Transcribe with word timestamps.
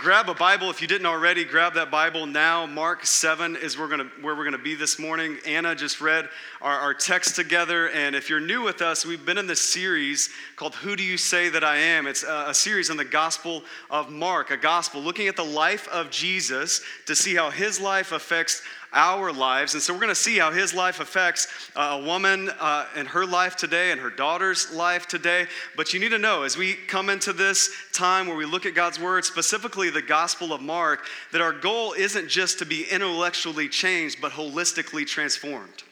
grab 0.00 0.30
a 0.30 0.34
Bible 0.34 0.70
if 0.70 0.80
you 0.80 0.88
didn't 0.88 1.06
already. 1.06 1.44
Grab 1.44 1.74
that 1.74 1.90
Bible 1.90 2.24
now. 2.24 2.64
Mark 2.64 3.04
7 3.04 3.54
is 3.54 3.76
we're 3.76 3.86
gonna, 3.86 4.10
where 4.22 4.34
we're 4.34 4.44
going 4.44 4.56
to 4.56 4.58
be 4.58 4.74
this 4.74 4.98
morning. 4.98 5.36
Anna 5.46 5.74
just 5.74 6.00
read 6.00 6.26
our, 6.62 6.72
our 6.72 6.94
text 6.94 7.36
together. 7.36 7.90
And 7.90 8.16
if 8.16 8.30
you're 8.30 8.40
new 8.40 8.62
with 8.62 8.80
us, 8.80 9.04
we've 9.04 9.26
been 9.26 9.36
in 9.36 9.46
this 9.46 9.60
series 9.60 10.30
called 10.56 10.74
Who 10.76 10.96
Do 10.96 11.02
You 11.02 11.18
Say 11.18 11.50
That 11.50 11.64
I 11.64 11.76
Am? 11.76 12.06
It's 12.06 12.22
a, 12.22 12.46
a 12.48 12.54
series 12.54 12.88
on 12.88 12.96
the 12.96 13.04
Gospel 13.04 13.62
of 13.90 14.08
Mark, 14.10 14.50
a 14.50 14.56
gospel 14.56 15.02
looking 15.02 15.28
at 15.28 15.36
the 15.36 15.44
life 15.44 15.86
of 15.88 16.10
Jesus 16.10 16.80
to 17.04 17.14
see 17.14 17.34
how 17.34 17.50
his 17.50 17.78
life 17.78 18.12
affects 18.12 18.62
our 18.92 19.32
lives. 19.32 19.74
And 19.74 19.82
so 19.82 19.92
we're 19.92 20.00
going 20.00 20.08
to 20.10 20.14
see 20.14 20.38
how 20.38 20.50
his 20.50 20.74
life 20.74 21.00
affects 21.00 21.46
uh, 21.76 21.98
a 22.00 22.04
woman 22.04 22.50
uh, 22.58 22.86
in 22.96 23.06
her 23.06 23.24
life 23.24 23.56
today 23.56 23.92
and 23.92 24.00
her 24.00 24.10
daughter's 24.10 24.72
life 24.72 25.06
today. 25.06 25.46
But 25.76 25.92
you 25.94 26.00
need 26.00 26.10
to 26.10 26.18
know 26.18 26.42
as 26.42 26.56
we 26.56 26.74
come 26.74 27.08
into 27.08 27.32
this 27.32 27.70
time 27.92 28.26
where 28.26 28.36
we 28.36 28.46
look 28.46 28.66
at 28.66 28.74
God's 28.74 28.98
word, 28.98 29.24
specifically 29.24 29.90
the 29.90 30.02
Gospel 30.02 30.52
of 30.52 30.60
Mark, 30.60 31.06
that 31.32 31.40
our 31.40 31.52
goal 31.52 31.92
isn't 31.92 32.28
just 32.28 32.58
to 32.58 32.66
be 32.66 32.84
intellectually 32.90 33.68
changed, 33.68 34.20
but 34.20 34.32
holistically 34.32 35.06
transformed 35.06 35.84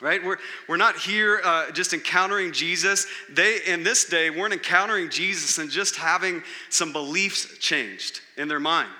right 0.00 0.24
we're, 0.24 0.38
we're 0.68 0.76
not 0.76 0.96
here 0.96 1.40
uh, 1.44 1.70
just 1.70 1.94
encountering 1.94 2.52
jesus 2.52 3.06
they 3.30 3.60
in 3.66 3.84
this 3.84 4.04
day 4.04 4.28
weren't 4.28 4.52
encountering 4.52 5.08
jesus 5.08 5.58
and 5.58 5.70
just 5.70 5.94
having 5.94 6.42
some 6.68 6.92
beliefs 6.92 7.56
changed 7.58 8.20
in 8.36 8.48
their 8.48 8.58
mind 8.58 8.90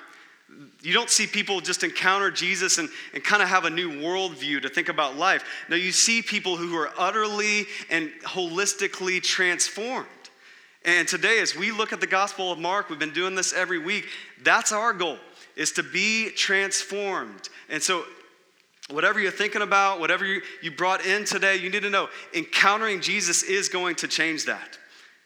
you 0.82 0.92
don't 0.92 1.08
see 1.08 1.26
people 1.26 1.60
just 1.60 1.82
encounter 1.82 2.30
Jesus 2.30 2.78
and, 2.78 2.88
and 3.14 3.24
kind 3.24 3.42
of 3.42 3.48
have 3.48 3.64
a 3.64 3.70
new 3.70 3.90
worldview 3.90 4.62
to 4.62 4.68
think 4.68 4.88
about 4.88 5.16
life. 5.16 5.42
No, 5.68 5.76
you 5.76 5.92
see 5.92 6.20
people 6.20 6.56
who 6.56 6.76
are 6.76 6.90
utterly 6.98 7.64
and 7.90 8.10
holistically 8.22 9.22
transformed. 9.22 10.06
And 10.84 11.08
today, 11.08 11.40
as 11.40 11.56
we 11.56 11.70
look 11.70 11.94
at 11.94 12.00
the 12.00 12.06
Gospel 12.06 12.52
of 12.52 12.58
Mark, 12.58 12.90
we've 12.90 12.98
been 12.98 13.14
doing 13.14 13.34
this 13.34 13.54
every 13.54 13.78
week. 13.78 14.06
That's 14.42 14.70
our 14.70 14.92
goal, 14.92 15.18
is 15.56 15.72
to 15.72 15.82
be 15.82 16.28
transformed. 16.30 17.48
And 17.70 17.82
so, 17.82 18.04
whatever 18.90 19.18
you're 19.18 19.30
thinking 19.30 19.62
about, 19.62 19.98
whatever 19.98 20.26
you, 20.26 20.42
you 20.62 20.70
brought 20.70 21.06
in 21.06 21.24
today, 21.24 21.56
you 21.56 21.70
need 21.70 21.82
to 21.82 21.90
know 21.90 22.10
encountering 22.34 23.00
Jesus 23.00 23.42
is 23.42 23.70
going 23.70 23.94
to 23.96 24.08
change 24.08 24.44
that. 24.44 24.78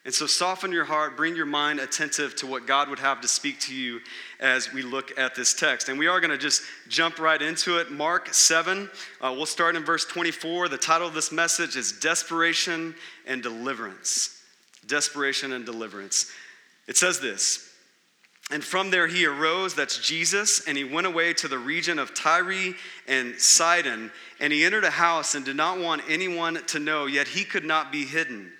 And 0.05 0.15
so, 0.15 0.27
soften 0.27 0.73
your 0.73 0.85
heart, 0.85 1.17
bring 1.17 1.37
your 1.37 1.47
mind 1.47 1.81
attentive 1.81 2.35
to 2.37 2.47
what 2.47 2.67
God 2.67 2.89
would 2.89 3.01
have 3.01 3.21
to 3.21 3.29
speak 3.29 3.61
to 3.61 3.75
you 3.75 4.01
as 4.41 4.73
we 4.73 4.81
look 4.81 5.19
at 5.19 5.35
this 5.35 5.53
text. 5.53 5.89
And 5.89 5.99
we 5.99 6.07
are 6.07 6.21
going 6.21 6.31
to 6.31 6.39
just 6.39 6.63
jump 6.89 7.19
right 7.19 7.41
into 7.43 7.79
it. 7.79 7.91
Mark 7.91 8.33
7, 8.33 8.89
uh, 9.21 9.35
we'll 9.37 9.45
start 9.45 9.77
in 9.77 9.85
verse 9.85 10.05
24. 10.05 10.69
The 10.69 10.79
title 10.79 11.09
of 11.09 11.15
this 11.15 11.33
message 11.33 11.77
is 11.77 11.93
Desperation 11.93 12.95
and 13.27 13.43
Deliverance. 13.43 14.41
Desperation 14.87 15.53
and 15.53 15.67
Deliverance. 15.67 16.33
It 16.87 16.97
says 16.97 17.21
this 17.21 17.69
And 18.51 18.65
from 18.65 18.91
there 18.91 19.09
he 19.09 19.27
arose, 19.27 19.75
that's 19.75 19.99
Jesus, 19.99 20.67
and 20.67 20.79
he 20.79 20.85
went 20.85 21.09
away 21.09 21.35
to 21.35 21.49
the 21.49 21.59
region 21.59 21.99
of 21.99 22.15
Tyre 22.15 22.73
and 23.09 23.35
Sidon. 23.39 24.13
And 24.41 24.53
he 24.53 24.65
entered 24.65 24.85
a 24.85 24.91
house 24.91 25.35
and 25.35 25.45
did 25.45 25.57
not 25.57 25.81
want 25.81 26.03
anyone 26.09 26.65
to 26.69 26.79
know, 26.79 27.07
yet 27.07 27.29
he 27.29 27.45
could 27.45 27.65
not 27.65 27.91
be 27.93 28.07
hidden. 28.07 28.53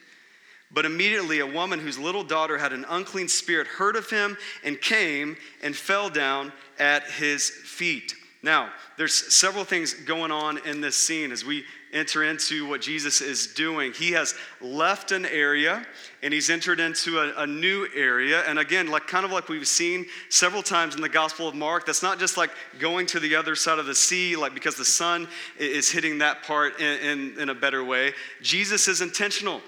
But 0.71 0.85
immediately 0.85 1.41
a 1.41 1.47
woman 1.47 1.81
whose 1.81 1.99
little 1.99 2.25
daughter 2.25 2.59
had 2.59 2.73
an 2.73 2.85
unclean 2.89 3.29
spirit 3.29 3.67
heard 3.67 3.97
of 3.97 4.11
him 4.11 4.37
and 4.63 4.81
came 4.81 5.37
and 5.63 5.75
fell 5.75 6.11
down 6.11 6.53
at 6.79 7.05
his 7.05 7.49
feet. 7.49 8.15
Now, 8.43 8.71
there's 8.97 9.15
several 9.15 9.65
things 9.65 9.95
going 9.95 10.31
on 10.31 10.59
in 10.67 10.81
this 10.81 10.97
scene 10.97 11.33
as 11.33 11.45
we 11.45 11.65
enter 11.93 12.23
into 12.23 12.69
what 12.69 12.81
Jesus 12.81 13.21
is 13.21 13.49
doing. 13.49 13.93
He 13.93 14.13
has 14.13 14.35
left 14.61 15.11
an 15.11 15.27
area 15.27 15.85
and 16.23 16.33
he's 16.33 16.51
entered 16.51 16.81
into 16.81 17.19
a, 17.19 17.43
a, 17.43 17.47
new 17.47 17.89
area. 17.97 18.43
And 18.43 18.59
again, 18.59 18.89
like 18.89 19.07
kind 19.07 19.25
of 19.25 19.33
like 19.33 19.49
we've 19.49 19.67
seen 19.67 20.07
several 20.29 20.63
times 20.63 20.95
in 20.95 21.01
the 21.01 21.09
Gospel 21.09 21.49
of 21.49 21.55
Mark, 21.55 21.87
that's 21.87 22.03
not 22.03 22.19
just 22.19 22.37
like 22.37 22.51
going 22.79 23.07
to 23.07 23.21
the 23.21 23.35
other 23.35 23.57
side 23.57 23.79
of 23.79 23.87
the 23.87 23.95
sea, 23.95 24.37
like 24.37 24.55
because 24.55 24.77
the 24.77 24.85
sun 24.85 25.27
is 25.59 25.91
hitting 25.91 26.19
that 26.19 26.43
part 26.43 26.79
in, 26.81 26.99
in, 27.01 27.41
in 27.41 27.49
a 27.49 27.55
better 27.55 27.83
way. 27.83 28.13
Jesus 28.43 28.87
is 28.87 29.01
intentional. 29.01 29.63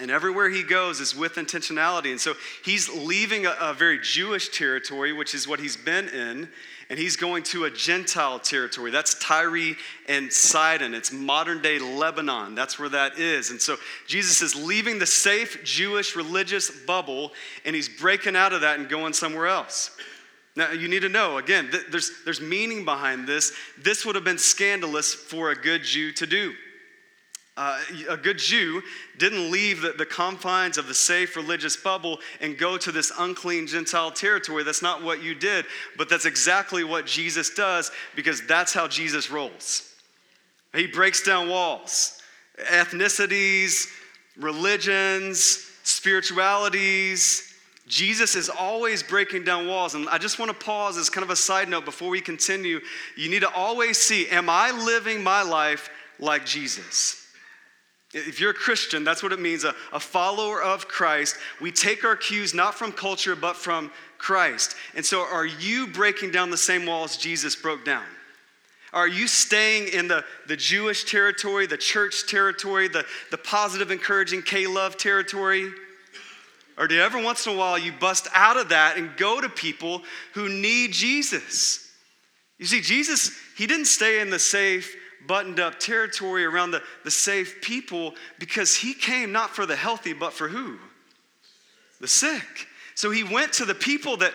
And 0.00 0.12
everywhere 0.12 0.48
he 0.48 0.62
goes 0.62 1.00
is 1.00 1.14
with 1.16 1.34
intentionality. 1.34 2.12
And 2.12 2.20
so 2.20 2.34
he's 2.64 2.88
leaving 2.88 3.46
a, 3.46 3.56
a, 3.60 3.74
very 3.74 3.98
Jewish 4.00 4.48
territory, 4.50 5.12
which 5.12 5.34
is 5.34 5.48
what 5.48 5.58
he's 5.58 5.76
been 5.76 6.08
in, 6.08 6.48
and 6.88 6.98
he's 6.98 7.16
going 7.16 7.42
to 7.44 7.64
a 7.64 7.70
Gentile 7.70 8.38
territory. 8.38 8.92
That's 8.92 9.18
Tyre 9.18 9.74
and 10.08 10.32
Sidon. 10.32 10.94
It's 10.94 11.12
modern 11.12 11.60
day 11.62 11.80
Lebanon. 11.80 12.54
That's 12.54 12.78
where 12.78 12.88
that 12.90 13.18
is. 13.18 13.50
And 13.50 13.60
so 13.60 13.76
Jesus 14.06 14.40
is 14.40 14.54
leaving 14.54 15.00
the 15.00 15.06
safe 15.06 15.64
Jewish 15.64 16.14
religious 16.14 16.70
bubble, 16.70 17.32
and 17.64 17.74
he's 17.74 17.88
breaking 17.88 18.36
out 18.36 18.52
of 18.52 18.60
that 18.60 18.78
and 18.78 18.88
going 18.88 19.12
somewhere 19.12 19.48
else. 19.48 19.90
Now, 20.54 20.72
you 20.72 20.88
need 20.88 21.02
to 21.02 21.08
know, 21.08 21.38
again, 21.38 21.70
th- 21.70 21.84
there's, 21.90 22.10
there's 22.24 22.40
meaning 22.40 22.84
behind 22.84 23.26
this. 23.26 23.52
This 23.78 24.06
would 24.06 24.14
have 24.14 24.24
been 24.24 24.38
scandalous 24.38 25.12
for 25.12 25.50
a 25.50 25.54
good 25.54 25.82
Jew 25.82 26.12
to 26.12 26.26
do. 26.26 26.54
Uh, 27.58 27.80
a 28.08 28.16
good 28.16 28.38
Jew 28.38 28.80
didn't 29.18 29.50
leave 29.50 29.80
the, 29.80 29.90
the, 29.90 30.06
confines 30.06 30.78
of 30.78 30.86
the 30.86 30.94
safe 30.94 31.34
religious 31.34 31.76
bubble 31.76 32.20
and 32.40 32.56
go 32.56 32.78
to 32.78 32.92
this 32.92 33.10
unclean 33.18 33.66
Gentile 33.66 34.12
territory. 34.12 34.62
That's 34.62 34.80
not 34.80 35.02
what 35.02 35.24
you 35.24 35.34
did, 35.34 35.64
but 35.96 36.08
that's 36.08 36.24
exactly 36.24 36.84
what 36.84 37.04
Jesus 37.04 37.50
does 37.50 37.90
because 38.14 38.46
that's 38.46 38.72
how 38.72 38.86
Jesus 38.86 39.28
rolls. 39.28 39.92
He 40.72 40.86
breaks 40.86 41.24
down 41.24 41.48
walls, 41.48 42.22
ethnicities, 42.60 43.88
religions, 44.38 45.68
spiritualities. 45.82 47.52
Jesus 47.88 48.36
is 48.36 48.48
always 48.48 49.02
breaking 49.02 49.42
down 49.42 49.66
walls. 49.66 49.96
And 49.96 50.08
I 50.10 50.18
just 50.18 50.38
want 50.38 50.56
to 50.56 50.64
pause 50.64 50.96
as 50.96 51.10
kind 51.10 51.24
of 51.24 51.30
a 51.30 51.36
side 51.36 51.68
note 51.68 51.84
before 51.84 52.08
we 52.08 52.20
continue. 52.20 52.78
You 53.16 53.28
need 53.28 53.42
to 53.42 53.52
always 53.52 53.98
see 53.98 54.28
Am 54.28 54.48
I 54.48 54.70
living 54.70 55.24
my 55.24 55.42
life 55.42 55.90
like 56.20 56.46
Jesus? 56.46 57.24
If 58.14 58.40
you're 58.40 58.52
a 58.52 58.54
Christian, 58.54 59.04
that's 59.04 59.22
what 59.22 59.32
it 59.32 59.40
means 59.40 59.64
a, 59.64 59.74
a 59.92 60.00
follower 60.00 60.62
of 60.62 60.88
Christ. 60.88 61.36
We 61.60 61.70
take 61.70 62.04
our 62.04 62.16
cues 62.16 62.54
not 62.54 62.74
from 62.74 62.92
culture, 62.92 63.36
but 63.36 63.54
from 63.54 63.90
Christ. 64.16 64.76
And 64.94 65.04
so, 65.04 65.20
are 65.20 65.44
you 65.44 65.86
breaking 65.86 66.30
down 66.30 66.50
the 66.50 66.56
same 66.56 66.86
walls 66.86 67.18
Jesus 67.18 67.54
broke 67.54 67.84
down? 67.84 68.04
Are 68.92 69.08
you 69.08 69.26
staying 69.26 69.88
in 69.88 70.08
the, 70.08 70.24
the 70.46 70.56
Jewish 70.56 71.04
territory, 71.04 71.66
the 71.66 71.76
church 71.76 72.26
territory, 72.26 72.88
the, 72.88 73.04
the 73.30 73.36
positive, 73.36 73.90
encouraging 73.90 74.42
K-LOVE 74.42 74.96
territory? 74.96 75.70
Or 76.78 76.86
do 76.86 76.98
every 76.98 77.22
once 77.22 77.46
in 77.46 77.54
a 77.54 77.56
while 77.56 77.76
you 77.76 77.92
bust 77.92 78.28
out 78.32 78.56
of 78.56 78.70
that 78.70 78.96
and 78.96 79.14
go 79.16 79.40
to 79.40 79.48
people 79.48 80.02
who 80.32 80.48
need 80.48 80.92
Jesus? 80.92 81.86
You 82.58 82.66
see, 82.66 82.80
Jesus, 82.80 83.32
he 83.56 83.66
didn't 83.66 83.86
stay 83.86 84.20
in 84.20 84.30
the 84.30 84.38
safe, 84.38 84.96
buttoned 85.26 85.60
up 85.60 85.78
territory 85.78 86.44
around 86.44 86.70
the, 86.70 86.82
the 87.04 87.10
safe 87.10 87.60
people 87.60 88.14
because 88.38 88.76
he 88.76 88.94
came 88.94 89.32
not 89.32 89.50
for 89.50 89.66
the 89.66 89.76
healthy, 89.76 90.12
but 90.12 90.32
for 90.32 90.48
who? 90.48 90.78
The 92.00 92.08
sick. 92.08 92.66
So 92.94 93.10
he 93.10 93.24
went 93.24 93.52
to 93.54 93.64
the 93.64 93.74
people 93.74 94.16
that, 94.18 94.32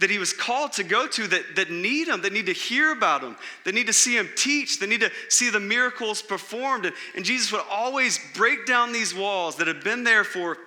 that 0.00 0.10
he 0.10 0.18
was 0.18 0.32
called 0.32 0.72
to 0.74 0.84
go 0.84 1.06
to 1.06 1.26
that, 1.26 1.56
that 1.56 1.70
need 1.70 2.08
him, 2.08 2.22
that 2.22 2.32
need 2.32 2.46
to 2.46 2.52
hear 2.52 2.92
about 2.92 3.22
him, 3.22 3.36
that 3.64 3.74
need 3.74 3.86
to 3.86 3.92
see 3.92 4.16
him 4.16 4.28
teach, 4.36 4.78
that 4.80 4.88
need 4.88 5.00
to 5.00 5.10
see 5.28 5.50
the 5.50 5.60
miracles 5.60 6.22
performed. 6.22 6.86
And, 6.86 6.94
and 7.14 7.24
Jesus 7.24 7.52
would 7.52 7.64
always 7.70 8.20
break 8.34 8.66
down 8.66 8.92
these 8.92 9.14
walls 9.14 9.56
that 9.56 9.66
had 9.66 9.82
been 9.82 10.04
there 10.04 10.24
for 10.24 10.58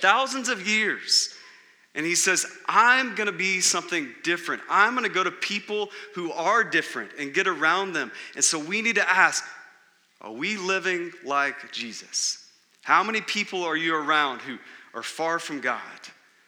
thousands 0.00 0.48
of 0.48 0.66
years 0.66 1.29
and 1.94 2.06
he 2.06 2.14
says, 2.14 2.46
I'm 2.68 3.14
going 3.16 3.26
to 3.26 3.32
be 3.32 3.60
something 3.60 4.08
different. 4.22 4.62
I'm 4.70 4.94
going 4.94 5.06
to 5.06 5.12
go 5.12 5.24
to 5.24 5.30
people 5.30 5.88
who 6.14 6.30
are 6.32 6.62
different 6.62 7.10
and 7.18 7.34
get 7.34 7.48
around 7.48 7.94
them. 7.94 8.12
And 8.36 8.44
so 8.44 8.58
we 8.58 8.80
need 8.80 8.94
to 8.94 9.10
ask, 9.10 9.44
are 10.20 10.32
we 10.32 10.56
living 10.56 11.10
like 11.24 11.72
Jesus? 11.72 12.46
How 12.82 13.02
many 13.02 13.20
people 13.20 13.64
are 13.64 13.76
you 13.76 13.96
around 13.96 14.40
who 14.40 14.58
are 14.94 15.02
far 15.02 15.38
from 15.38 15.60
God, 15.60 15.80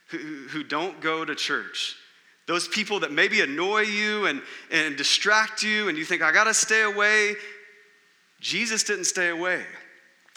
who, 0.09 0.19
who 0.19 0.63
don't 0.63 1.01
go 1.01 1.25
to 1.25 1.35
church? 1.35 1.97
Those 2.47 2.69
people 2.69 3.01
that 3.01 3.13
maybe 3.13 3.41
annoy 3.41 3.83
you 3.83 4.27
and, 4.27 4.43
and 4.71 4.97
distract 4.97 5.63
you, 5.63 5.89
and 5.89 5.97
you 5.97 6.05
think, 6.05 6.23
I 6.23 6.33
got 6.33 6.45
to 6.45 6.55
stay 6.55 6.83
away. 6.83 7.35
Jesus 8.41 8.83
didn't 8.85 9.05
stay 9.05 9.29
away. 9.29 9.65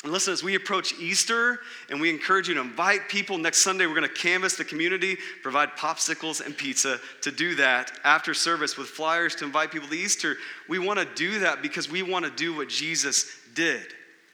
And 0.05 0.13
listen, 0.13 0.33
as 0.33 0.43
we 0.43 0.53
approach 0.53 0.93
Easter 0.99 1.61
and 1.89 1.99
we 1.99 2.11
encourage 2.11 2.47
you 2.47 2.53
to 2.53 2.61
invite 2.61 3.09
people, 3.09 3.39
next 3.39 3.63
Sunday 3.63 3.87
we're 3.87 3.95
going 3.95 4.07
to 4.07 4.13
canvass 4.13 4.55
the 4.55 4.63
community, 4.63 5.17
provide 5.41 5.71
popsicles 5.71 6.45
and 6.45 6.55
pizza 6.55 6.99
to 7.21 7.31
do 7.31 7.55
that 7.55 7.91
after 8.03 8.35
service 8.35 8.77
with 8.77 8.85
flyers 8.85 9.33
to 9.37 9.45
invite 9.45 9.71
people 9.71 9.87
to 9.87 9.95
Easter. 9.95 10.37
We 10.69 10.77
want 10.77 10.99
to 10.99 11.05
do 11.15 11.39
that 11.39 11.63
because 11.63 11.89
we 11.89 12.03
want 12.03 12.23
to 12.23 12.29
do 12.29 12.55
what 12.55 12.69
Jesus 12.69 13.35
did. 13.55 13.81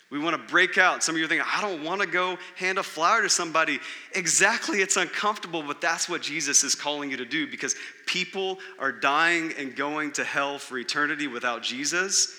We 0.09 0.19
want 0.19 0.35
to 0.35 0.51
break 0.51 0.77
out. 0.77 1.06
Some 1.06 1.15
of 1.15 1.19
you 1.19 1.25
are 1.25 1.29
thinking, 1.29 1.47
I 1.50 1.62
don't 1.62 1.85
want 1.85 2.01
to 2.01 2.07
go 2.07 2.38
hand 2.57 2.77
a 2.77 2.83
flower 2.83 3.21
to 3.21 3.29
somebody. 3.29 3.79
Exactly, 4.13 4.79
it's 4.79 4.97
uncomfortable, 4.97 5.63
but 5.63 5.79
that's 5.79 6.09
what 6.09 6.21
Jesus 6.21 6.65
is 6.65 6.75
calling 6.75 7.12
you 7.12 7.15
to 7.15 7.25
do 7.25 7.50
because 7.50 7.75
people 8.06 8.59
are 8.77 8.91
dying 8.91 9.53
and 9.57 9.74
going 9.74 10.12
to 10.13 10.25
hell 10.25 10.59
for 10.59 10.77
eternity 10.77 11.27
without 11.27 11.63
Jesus. 11.63 12.35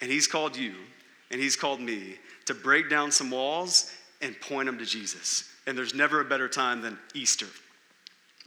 And 0.00 0.08
He's 0.08 0.28
called 0.28 0.56
you, 0.56 0.76
and 1.32 1.40
He's 1.40 1.56
called 1.56 1.80
me 1.80 2.18
to 2.46 2.54
break 2.54 2.88
down 2.88 3.12
some 3.12 3.30
walls 3.30 3.92
and 4.22 4.40
point 4.40 4.66
them 4.66 4.78
to 4.78 4.84
Jesus. 4.84 5.50
And 5.66 5.76
there's 5.76 5.94
never 5.94 6.20
a 6.20 6.24
better 6.24 6.48
time 6.48 6.80
than 6.80 6.98
Easter. 7.14 7.46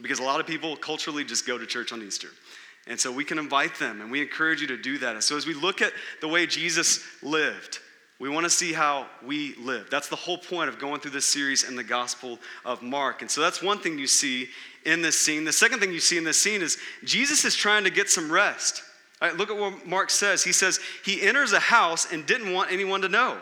because 0.00 0.18
a 0.18 0.22
lot 0.22 0.40
of 0.40 0.46
people 0.46 0.76
culturally 0.76 1.24
just 1.24 1.46
go 1.46 1.58
to 1.58 1.66
church 1.66 1.92
on 1.92 2.02
Easter. 2.02 2.28
And 2.86 2.98
so 2.98 3.12
we 3.12 3.24
can 3.24 3.38
invite 3.38 3.78
them 3.78 4.00
and 4.00 4.10
we 4.10 4.20
encourage 4.20 4.60
you 4.60 4.66
to 4.68 4.76
do 4.76 4.98
that. 4.98 5.14
And 5.14 5.22
so 5.22 5.36
as 5.36 5.46
we 5.46 5.54
look 5.54 5.82
at 5.82 5.92
the 6.20 6.28
way 6.28 6.46
Jesus 6.46 7.04
lived, 7.22 7.78
we 8.18 8.28
want 8.28 8.44
to 8.44 8.50
see 8.50 8.72
how 8.72 9.06
we 9.24 9.54
live. 9.56 9.88
That's 9.90 10.08
the 10.08 10.16
whole 10.16 10.38
point 10.38 10.68
of 10.68 10.78
going 10.78 11.00
through 11.00 11.12
this 11.12 11.26
series 11.26 11.64
in 11.64 11.76
the 11.76 11.84
Gospel 11.84 12.38
of 12.64 12.82
Mark. 12.82 13.22
And 13.22 13.30
so 13.30 13.40
that's 13.40 13.62
one 13.62 13.78
thing 13.78 13.98
you 13.98 14.06
see 14.06 14.48
in 14.84 15.02
this 15.02 15.18
scene. 15.18 15.44
The 15.44 15.52
second 15.52 15.80
thing 15.80 15.92
you 15.92 16.00
see 16.00 16.18
in 16.18 16.24
this 16.24 16.40
scene 16.40 16.62
is 16.62 16.78
Jesus 17.04 17.44
is 17.44 17.54
trying 17.54 17.84
to 17.84 17.90
get 17.90 18.10
some 18.10 18.30
rest. 18.30 18.82
Look 19.36 19.50
at 19.50 19.56
what 19.56 19.86
Mark 19.86 20.10
says. 20.10 20.42
He 20.42 20.52
says 20.52 20.80
he 21.04 21.22
enters 21.22 21.52
a 21.52 21.60
house 21.60 22.10
and 22.10 22.26
didn't 22.26 22.52
want 22.52 22.72
anyone 22.72 23.02
to 23.02 23.08
know. 23.08 23.38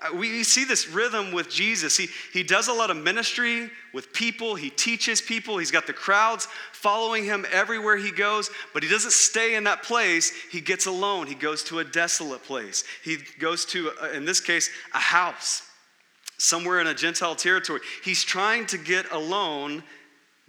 Uh, 0.00 0.16
we 0.16 0.44
see 0.44 0.64
this 0.64 0.88
rhythm 0.88 1.32
with 1.32 1.50
Jesus. 1.50 1.96
He, 1.96 2.08
he 2.32 2.42
does 2.42 2.68
a 2.68 2.72
lot 2.72 2.90
of 2.90 2.96
ministry 2.96 3.68
with 3.92 4.12
people, 4.12 4.54
he 4.54 4.70
teaches 4.70 5.20
people, 5.20 5.58
he's 5.58 5.72
got 5.72 5.86
the 5.86 5.92
crowds 5.92 6.46
following 6.72 7.24
him 7.24 7.44
everywhere 7.50 7.96
he 7.96 8.12
goes, 8.12 8.50
but 8.72 8.84
he 8.84 8.88
doesn't 8.88 9.12
stay 9.12 9.56
in 9.56 9.64
that 9.64 9.82
place. 9.82 10.32
He 10.52 10.60
gets 10.60 10.86
alone. 10.86 11.26
He 11.26 11.34
goes 11.34 11.64
to 11.64 11.80
a 11.80 11.84
desolate 11.84 12.44
place. 12.44 12.84
He 13.02 13.16
goes 13.40 13.64
to, 13.66 13.90
uh, 14.00 14.10
in 14.10 14.24
this 14.24 14.40
case, 14.40 14.70
a 14.94 14.98
house 14.98 15.62
somewhere 16.38 16.80
in 16.80 16.86
a 16.86 16.94
Gentile 16.94 17.34
territory. 17.34 17.80
He's 18.04 18.22
trying 18.22 18.66
to 18.66 18.78
get 18.78 19.10
alone 19.10 19.82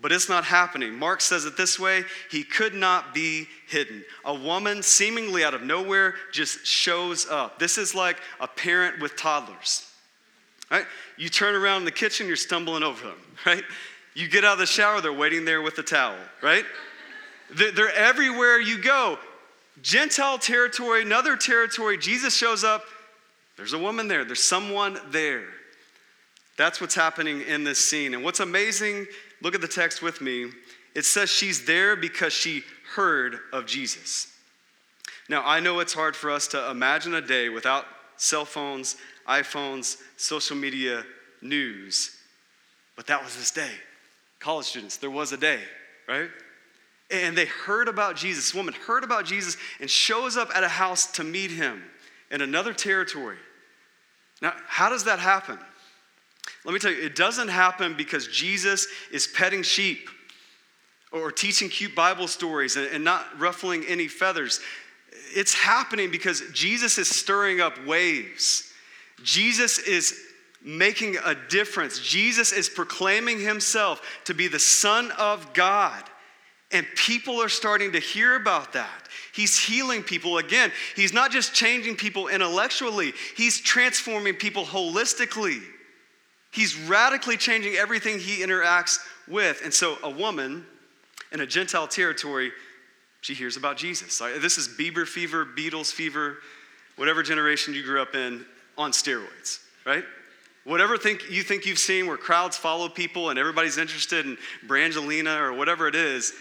but 0.01 0.11
it's 0.11 0.29
not 0.29 0.45
happening. 0.45 0.97
Mark 0.97 1.21
says 1.21 1.45
it 1.45 1.57
this 1.57 1.79
way 1.79 2.03
He 2.31 2.43
could 2.43 2.73
not 2.73 3.13
be 3.13 3.47
hidden. 3.67 4.03
A 4.25 4.33
woman, 4.33 4.81
seemingly 4.81 5.43
out 5.43 5.53
of 5.53 5.61
nowhere, 5.61 6.15
just 6.31 6.65
shows 6.65 7.27
up. 7.27 7.59
This 7.59 7.77
is 7.77 7.93
like 7.93 8.17
a 8.39 8.47
parent 8.47 9.01
with 9.01 9.15
toddlers. 9.15 9.85
Right? 10.71 10.85
You 11.17 11.29
turn 11.29 11.55
around 11.55 11.79
in 11.79 11.85
the 11.85 11.91
kitchen, 11.91 12.27
you're 12.27 12.35
stumbling 12.35 12.83
over 12.83 13.07
them, 13.07 13.17
right? 13.45 13.63
You 14.13 14.27
get 14.27 14.45
out 14.45 14.53
of 14.53 14.59
the 14.59 14.65
shower, 14.65 15.01
they're 15.01 15.11
waiting 15.13 15.45
there 15.45 15.61
with 15.61 15.75
the 15.75 15.83
towel, 15.83 16.15
right? 16.41 16.65
They're 17.55 17.93
everywhere 17.93 18.59
you 18.59 18.81
go. 18.81 19.17
Gentile 19.81 20.37
territory, 20.37 21.01
another 21.01 21.35
territory, 21.35 21.97
Jesus 21.97 22.35
shows 22.35 22.63
up. 22.63 22.83
There's 23.57 23.73
a 23.73 23.79
woman 23.79 24.07
there, 24.07 24.23
there's 24.23 24.43
someone 24.43 24.99
there. 25.09 25.45
That's 26.57 26.81
what's 26.81 26.95
happening 26.95 27.41
in 27.41 27.63
this 27.63 27.79
scene. 27.79 28.13
And 28.13 28.23
what's 28.23 28.41
amazing 28.41 29.07
Look 29.41 29.55
at 29.55 29.61
the 29.61 29.67
text 29.67 30.01
with 30.01 30.21
me. 30.21 30.51
It 30.95 31.05
says 31.05 31.29
she's 31.29 31.65
there 31.65 31.95
because 31.95 32.33
she 32.33 32.63
heard 32.95 33.39
of 33.53 33.65
Jesus. 33.65 34.27
Now, 35.29 35.43
I 35.45 35.59
know 35.59 35.79
it's 35.79 35.93
hard 35.93 36.15
for 36.15 36.31
us 36.31 36.47
to 36.49 36.69
imagine 36.71 37.13
a 37.13 37.21
day 37.21 37.49
without 37.49 37.85
cell 38.17 38.45
phones, 38.45 38.95
iPhones, 39.27 39.97
social 40.17 40.57
media, 40.57 41.05
news, 41.41 42.17
but 42.95 43.07
that 43.07 43.23
was 43.23 43.37
this 43.37 43.51
day. 43.51 43.71
College 44.39 44.65
students, 44.65 44.97
there 44.97 45.11
was 45.11 45.31
a 45.31 45.37
day, 45.37 45.59
right? 46.07 46.29
And 47.11 47.37
they 47.37 47.45
heard 47.45 47.87
about 47.87 48.15
Jesus. 48.15 48.45
This 48.45 48.55
woman 48.55 48.73
heard 48.73 49.03
about 49.03 49.25
Jesus 49.25 49.57
and 49.79 49.89
shows 49.89 50.35
up 50.35 50.49
at 50.55 50.63
a 50.63 50.67
house 50.67 51.11
to 51.13 51.23
meet 51.23 51.51
him 51.51 51.83
in 52.31 52.41
another 52.41 52.73
territory. 52.73 53.37
Now, 54.41 54.53
how 54.67 54.89
does 54.89 55.05
that 55.05 55.19
happen? 55.19 55.59
Let 56.65 56.73
me 56.73 56.79
tell 56.79 56.91
you, 56.91 57.01
it 57.01 57.15
doesn't 57.15 57.47
happen 57.47 57.95
because 57.95 58.27
Jesus 58.27 58.87
is 59.11 59.27
petting 59.27 59.63
sheep 59.63 60.09
or 61.11 61.31
teaching 61.31 61.69
cute 61.69 61.95
Bible 61.95 62.27
stories 62.27 62.75
and, 62.75 63.03
not 63.03 63.25
ruffling 63.39 63.85
any 63.87 64.07
feathers. 64.07 64.59
It's 65.35 65.53
happening 65.53 66.11
because 66.11 66.43
Jesus 66.53 66.97
is 66.97 67.07
stirring 67.07 67.61
up 67.61 67.85
waves. 67.85 68.71
Jesus 69.23 69.79
is 69.79 70.19
making 70.63 71.17
a 71.25 71.35
difference. 71.49 71.99
Jesus 71.99 72.51
is 72.51 72.69
proclaiming 72.69 73.39
himself 73.39 74.01
to 74.25 74.33
be 74.33 74.47
the 74.47 74.59
Son 74.59 75.11
of 75.17 75.53
God. 75.53 76.03
And 76.71 76.85
people 76.95 77.41
are 77.41 77.49
starting 77.49 77.93
to 77.93 77.99
hear 77.99 78.35
about 78.35 78.73
that. 78.73 79.07
He's 79.33 79.57
healing 79.57 80.03
people 80.03 80.37
again. 80.37 80.71
He's 80.95 81.13
not 81.13 81.31
just 81.31 81.53
changing 81.53 81.95
people 81.95 82.27
intellectually, 82.27 83.13
he's 83.35 83.59
transforming 83.59 84.35
people 84.35 84.65
holistically. 84.65 85.61
He's 86.51 86.77
radically 86.77 87.37
changing 87.37 87.75
everything 87.75 88.19
he 88.19 88.43
interacts 88.43 88.99
with. 89.27 89.61
And 89.63 89.73
so, 89.73 89.97
a 90.03 90.09
woman 90.09 90.65
in 91.31 91.41
a 91.41 91.45
Gentile 91.45 91.87
territory, 91.87 92.51
she 93.21 93.33
hears 93.33 93.57
about 93.57 93.77
Jesus. 93.77 94.17
This 94.39 94.57
is 94.57 94.67
Bieber 94.67 95.07
fever, 95.07 95.45
Beatles 95.45 95.91
fever, 95.91 96.37
whatever 96.95 97.21
generation 97.21 97.73
you 97.73 97.83
grew 97.83 98.01
up 98.01 98.15
in, 98.15 98.45
on 98.77 98.91
steroids, 98.91 99.59
right? 99.85 100.03
Whatever 100.63 100.97
think 100.97 101.29
you 101.29 101.43
think 101.43 101.65
you've 101.65 101.79
seen 101.79 102.07
where 102.07 102.17
crowds 102.17 102.57
follow 102.57 102.89
people 102.89 103.29
and 103.29 103.39
everybody's 103.39 103.77
interested 103.77 104.25
in 104.25 104.37
Brangelina 104.67 105.39
or 105.39 105.53
whatever 105.53 105.87
it 105.87 105.95
is, 105.95 106.33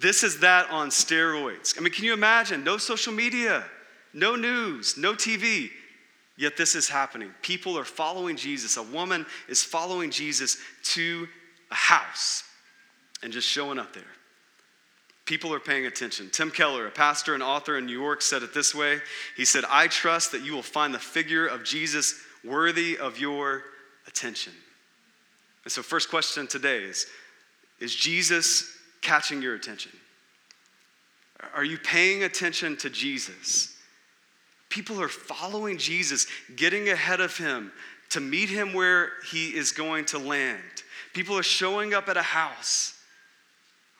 this 0.00 0.22
is 0.22 0.40
that 0.40 0.70
on 0.70 0.90
steroids. 0.90 1.76
I 1.76 1.80
mean, 1.80 1.92
can 1.92 2.04
you 2.04 2.12
imagine? 2.12 2.64
No 2.64 2.78
social 2.78 3.12
media, 3.12 3.64
no 4.12 4.36
news, 4.36 4.96
no 4.96 5.14
TV. 5.14 5.70
Yet 6.38 6.56
this 6.56 6.76
is 6.76 6.88
happening. 6.88 7.34
People 7.42 7.76
are 7.76 7.84
following 7.84 8.36
Jesus. 8.36 8.76
A 8.76 8.82
woman 8.82 9.26
is 9.48 9.64
following 9.64 10.12
Jesus 10.12 10.56
to 10.84 11.28
a 11.70 11.74
house 11.74 12.44
and 13.24 13.32
just 13.32 13.48
showing 13.48 13.78
up 13.78 13.92
there. 13.92 14.04
People 15.24 15.52
are 15.52 15.60
paying 15.60 15.86
attention. 15.86 16.30
Tim 16.30 16.52
Keller, 16.52 16.86
a 16.86 16.90
pastor 16.92 17.34
and 17.34 17.42
author 17.42 17.76
in 17.76 17.86
New 17.86 18.00
York, 18.00 18.22
said 18.22 18.44
it 18.44 18.54
this 18.54 18.72
way 18.72 19.00
He 19.36 19.44
said, 19.44 19.64
I 19.68 19.88
trust 19.88 20.30
that 20.32 20.42
you 20.42 20.54
will 20.54 20.62
find 20.62 20.94
the 20.94 20.98
figure 21.00 21.46
of 21.46 21.64
Jesus 21.64 22.14
worthy 22.44 22.96
of 22.96 23.18
your 23.18 23.64
attention. 24.06 24.52
And 25.64 25.72
so, 25.72 25.82
first 25.82 26.08
question 26.08 26.46
today 26.46 26.84
is 26.84 27.06
Is 27.80 27.94
Jesus 27.94 28.72
catching 29.02 29.42
your 29.42 29.56
attention? 29.56 29.92
Are 31.52 31.64
you 31.64 31.78
paying 31.78 32.22
attention 32.22 32.76
to 32.78 32.88
Jesus? 32.88 33.74
People 34.68 35.00
are 35.00 35.08
following 35.08 35.78
Jesus, 35.78 36.26
getting 36.56 36.88
ahead 36.88 37.20
of 37.20 37.36
him 37.36 37.72
to 38.10 38.20
meet 38.20 38.48
him 38.48 38.72
where 38.72 39.10
he 39.30 39.54
is 39.54 39.72
going 39.72 40.04
to 40.06 40.18
land. 40.18 40.62
People 41.14 41.38
are 41.38 41.42
showing 41.42 41.94
up 41.94 42.08
at 42.08 42.16
a 42.16 42.22
house. 42.22 42.94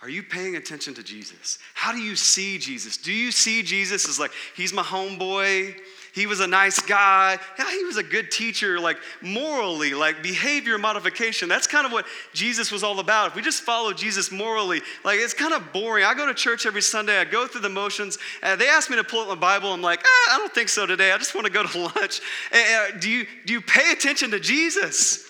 Are 0.01 0.09
you 0.09 0.23
paying 0.23 0.57
attention 0.57 0.95
to 0.95 1.03
Jesus? 1.03 1.59
How 1.75 1.93
do 1.93 1.99
you 1.99 2.15
see 2.15 2.59
Jesus? 2.59 2.97
Do 2.97 3.13
you 3.13 3.33
see 3.33 3.63
Jesus 3.63 4.09
as 4.09 4.21
like, 4.21 4.31
he's 4.57 4.73
my 4.73 4.83
homeboy? 4.83 5.75
He 6.19 6.27
was 6.27 6.41
a 6.41 6.47
nice 6.47 6.81
guy. 6.81 7.39
Yeah, 7.59 7.71
he 7.71 7.85
was 7.85 7.97
a 7.97 8.03
good 8.03 8.31
teacher, 8.33 8.81
like 8.81 8.99
morally, 9.23 9.95
like 9.95 10.21
behavior 10.21 10.77
modification. 10.77 11.49
That's 11.49 11.69
kind 11.69 11.87
of 11.87 11.93
what 11.93 12.07
Jesus 12.33 12.73
was 12.73 12.83
all 12.83 12.99
about. 12.99 13.29
If 13.29 13.37
we 13.37 13.43
just 13.43 13.63
follow 13.63 13.93
Jesus 13.93 14.33
morally, 14.33 14.83
like 15.05 15.21
it's 15.21 15.33
kind 15.33 15.55
of 15.55 15.73
boring. 15.73 16.05
I 16.05 16.15
go 16.15 16.27
to 16.27 16.35
church 16.35 16.67
every 16.67 16.83
Sunday, 16.83 17.19
I 17.19 17.25
go 17.25 17.47
through 17.47 17.61
the 17.61 17.69
motions. 17.69 18.19
and 18.43 18.61
they 18.61 18.69
ask 18.69 18.91
me 18.91 18.97
to 18.97 19.05
pull 19.05 19.21
up 19.21 19.29
my 19.29 19.35
Bible. 19.37 19.73
I'm 19.73 19.81
like, 19.81 20.01
ah, 20.05 20.35
I 20.35 20.39
don't 20.39 20.53
think 20.53 20.69
so 20.69 20.87
today. 20.87 21.13
I 21.13 21.19
just 21.19 21.37
want 21.37 21.47
to 21.47 21.53
go 21.53 21.65
to 21.65 21.79
lunch. 21.97 22.21
Uh, 22.53 22.99
do, 22.99 23.09
you, 23.09 23.27
do 23.47 23.53
you 23.53 23.61
pay 23.61 23.93
attention 23.93 24.33
to 24.33 24.41
Jesus? 24.41 25.25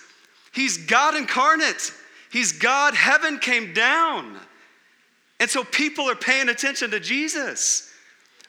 He's 0.52 0.86
God 0.86 1.14
incarnate, 1.14 1.92
He's 2.32 2.52
God. 2.52 2.94
Heaven 2.94 3.38
came 3.38 3.74
down. 3.74 4.38
And 5.38 5.50
so 5.50 5.62
people 5.62 6.08
are 6.10 6.16
paying 6.16 6.48
attention 6.48 6.90
to 6.92 6.98
Jesus. 6.98 7.92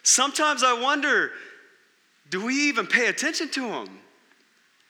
Sometimes 0.03 0.63
I 0.63 0.73
wonder, 0.73 1.31
do 2.29 2.45
we 2.45 2.69
even 2.69 2.87
pay 2.87 3.07
attention 3.07 3.49
to 3.49 3.61
them? 3.61 3.99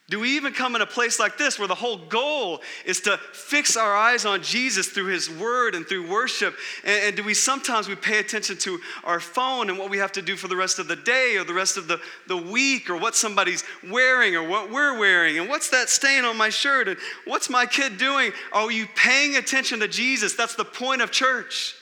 Do 0.10 0.20
we 0.20 0.38
even 0.38 0.54
come 0.54 0.76
in 0.76 0.82
a 0.82 0.88
place 0.88 1.20
like 1.20 1.38
this 1.38 1.60
where 1.60 1.68
the 1.68 1.76
whole 1.76 1.98
goal 1.98 2.62
is 2.84 3.00
to 3.02 3.18
fix 3.32 3.78
our 3.78 3.96
eyes 3.96 4.26
on 4.26 4.42
Jesus 4.42 4.88
through 4.88 5.06
his 5.06 5.30
word 5.30 5.76
and 5.76 5.88
through 5.88 6.10
worship? 6.10 6.56
And, 6.84 7.04
and, 7.04 7.16
do 7.16 7.24
we 7.24 7.36
sometimes 7.36 7.88
we 7.88 7.96
pay 7.96 8.18
attention 8.18 8.58
to 8.58 8.80
our 9.04 9.20
phone 9.20 9.70
and 9.70 9.78
what 9.78 9.92
we 9.92 10.00
have 10.00 10.12
to 10.14 10.24
do 10.24 10.36
for 10.36 10.48
the 10.48 10.56
rest 10.56 10.80
of 10.80 10.88
the 10.88 10.96
day 10.96 11.38
or 11.38 11.44
the 11.44 11.54
rest 11.54 11.78
of 11.78 11.88
the, 11.88 12.02
the 12.28 12.36
week 12.36 12.90
or 12.90 12.98
what 12.98 13.16
somebody's 13.16 13.64
wearing 13.88 14.36
or 14.36 14.42
what 14.42 14.72
we're 14.72 14.98
wearing 14.98 15.38
and 15.38 15.48
what's 15.48 15.70
that 15.70 15.90
stain 15.90 16.26
on 16.26 16.36
my 16.36 16.50
shirt 16.50 16.88
and 16.88 16.98
what's 17.26 17.48
my 17.48 17.68
kid 17.68 18.00
doing? 18.00 18.32
Are 18.52 18.72
you 18.72 18.88
paying 18.96 19.36
attention 19.36 19.80
to 19.82 19.88
Jesus? 19.88 20.34
That's 20.34 20.56
the 20.56 20.66
point 20.66 21.04
of 21.04 21.12
church. 21.12 21.76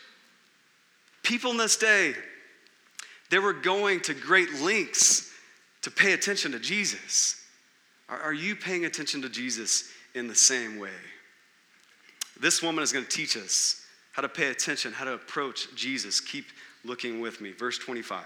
People 1.24 1.52
in 1.52 1.58
this 1.58 1.78
day, 1.78 2.14
they 3.30 3.40
were 3.40 3.54
going 3.54 4.02
to 4.02 4.14
great 4.14 4.60
lengths 4.60 5.32
to 5.82 5.92
pay 5.92 6.14
attention 6.14 6.52
to 6.52 6.60
Jesus. 6.60 7.42
Are, 8.10 8.20
are 8.20 8.34
you 8.34 8.56
paying 8.56 8.86
attention 8.86 9.22
to 9.22 9.30
Jesus 9.30 9.92
in 10.16 10.28
the 10.28 10.36
same 10.36 10.80
way? 10.80 10.90
This 12.40 12.62
woman 12.62 12.84
is 12.84 12.92
going 12.92 13.06
to 13.06 13.12
teach 13.12 13.36
us 13.36 13.86
how 14.12 14.22
to 14.22 14.30
pay 14.30 14.50
attention, 14.50 14.94
how 14.94 15.06
to 15.06 15.14
approach 15.14 15.68
Jesus. 15.76 16.20
Keep 16.20 16.46
looking 16.84 17.22
with 17.22 17.42
me. 17.42 17.52
Verse 17.52 17.78
25. 17.78 18.24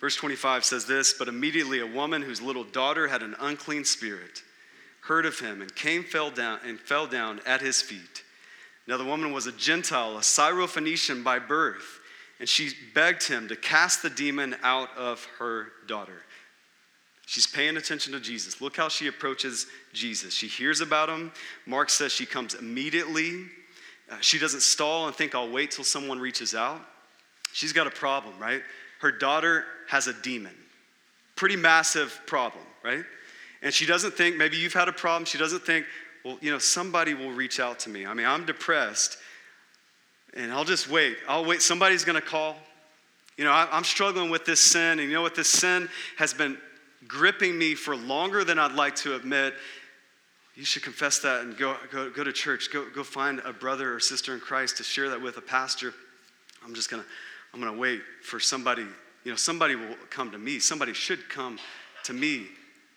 Verse 0.00 0.16
25 0.16 0.64
says 0.64 0.86
this 0.86 1.14
But 1.14 1.28
immediately 1.28 1.80
a 1.80 1.86
woman 1.86 2.22
whose 2.22 2.42
little 2.42 2.64
daughter 2.64 3.08
had 3.08 3.22
an 3.22 3.34
unclean 3.40 3.84
spirit 3.84 4.42
heard 5.02 5.24
of 5.26 5.38
him 5.38 5.62
and 5.62 5.74
came 5.74 6.02
fell 6.02 6.30
down 6.30 6.58
and 6.66 6.80
fell 6.80 7.06
down 7.06 7.40
at 7.46 7.60
his 7.60 7.80
feet. 7.80 8.24
Now 8.86 8.96
the 8.96 9.04
woman 9.04 9.32
was 9.32 9.46
a 9.46 9.52
Gentile, 9.52 10.16
a 10.16 10.20
Syrophoenician 10.20 11.24
by 11.24 11.38
birth 11.38 12.00
and 12.38 12.48
she 12.48 12.70
begged 12.94 13.26
him 13.26 13.48
to 13.48 13.56
cast 13.56 14.02
the 14.02 14.10
demon 14.10 14.56
out 14.62 14.94
of 14.96 15.24
her 15.38 15.68
daughter. 15.86 16.22
She's 17.26 17.46
paying 17.46 17.76
attention 17.76 18.12
to 18.12 18.20
Jesus. 18.20 18.60
Look 18.60 18.76
how 18.76 18.88
she 18.88 19.08
approaches 19.08 19.66
Jesus. 19.92 20.32
She 20.32 20.46
hears 20.46 20.80
about 20.80 21.08
him. 21.08 21.32
Mark 21.66 21.90
says 21.90 22.12
she 22.12 22.24
comes 22.24 22.54
immediately. 22.54 23.46
Uh, 24.08 24.16
she 24.20 24.38
doesn't 24.38 24.62
stall 24.62 25.08
and 25.08 25.16
think 25.16 25.34
I'll 25.34 25.50
wait 25.50 25.72
till 25.72 25.84
someone 25.84 26.20
reaches 26.20 26.54
out. 26.54 26.80
She's 27.52 27.72
got 27.72 27.88
a 27.88 27.90
problem, 27.90 28.38
right? 28.38 28.62
Her 29.00 29.10
daughter 29.10 29.64
has 29.88 30.06
a 30.06 30.12
demon. 30.12 30.54
Pretty 31.34 31.56
massive 31.56 32.20
problem, 32.26 32.62
right? 32.84 33.04
And 33.62 33.74
she 33.74 33.86
doesn't 33.86 34.14
think, 34.14 34.36
maybe 34.36 34.56
you've 34.56 34.72
had 34.72 34.88
a 34.88 34.92
problem. 34.92 35.24
She 35.24 35.38
doesn't 35.38 35.64
think, 35.66 35.84
well, 36.24 36.38
you 36.40 36.52
know, 36.52 36.58
somebody 36.58 37.14
will 37.14 37.32
reach 37.32 37.58
out 37.58 37.80
to 37.80 37.90
me. 37.90 38.06
I 38.06 38.14
mean, 38.14 38.26
I'm 38.26 38.46
depressed 38.46 39.18
and 40.36 40.52
I'll 40.52 40.64
just 40.64 40.88
wait. 40.88 41.16
I'll 41.26 41.44
wait. 41.44 41.62
Somebody's 41.62 42.04
going 42.04 42.20
to 42.20 42.26
call. 42.26 42.56
You 43.36 43.44
know, 43.44 43.50
I, 43.50 43.76
am 43.76 43.84
struggling 43.84 44.30
with 44.30 44.44
this 44.44 44.60
sin, 44.60 44.98
and 44.98 45.08
you 45.08 45.14
know 45.14 45.22
what? 45.22 45.34
This 45.34 45.48
sin 45.48 45.88
has 46.16 46.34
been 46.34 46.58
gripping 47.08 47.58
me 47.58 47.74
for 47.74 47.96
longer 47.96 48.44
than 48.44 48.58
I'd 48.58 48.72
like 48.72 48.96
to 48.96 49.14
admit. 49.14 49.54
You 50.54 50.64
should 50.64 50.82
confess 50.82 51.18
that 51.20 51.42
and 51.42 51.56
go, 51.56 51.76
go, 51.90 52.10
go 52.10 52.24
to 52.24 52.32
church. 52.32 52.70
Go, 52.72 52.86
go 52.94 53.02
find 53.02 53.40
a 53.44 53.52
brother 53.52 53.94
or 53.94 54.00
sister 54.00 54.34
in 54.34 54.40
Christ 54.40 54.78
to 54.78 54.84
share 54.84 55.10
that 55.10 55.20
with 55.20 55.36
a 55.36 55.42
pastor. 55.42 55.92
I'm 56.64 56.74
just 56.74 56.90
going 56.90 57.02
to, 57.02 57.08
I'm 57.52 57.60
going 57.60 57.72
to 57.72 57.78
wait 57.78 58.00
for 58.22 58.40
somebody. 58.40 58.86
You 59.24 59.32
know, 59.32 59.36
somebody 59.36 59.74
will 59.74 59.96
come 60.10 60.30
to 60.30 60.38
me. 60.38 60.58
Somebody 60.58 60.94
should 60.94 61.28
come 61.28 61.58
to 62.04 62.12
me. 62.12 62.46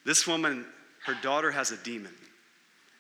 This 0.06 0.26
woman, 0.26 0.66
her 1.06 1.16
daughter 1.22 1.52
has 1.52 1.72
a 1.72 1.78
demon, 1.78 2.14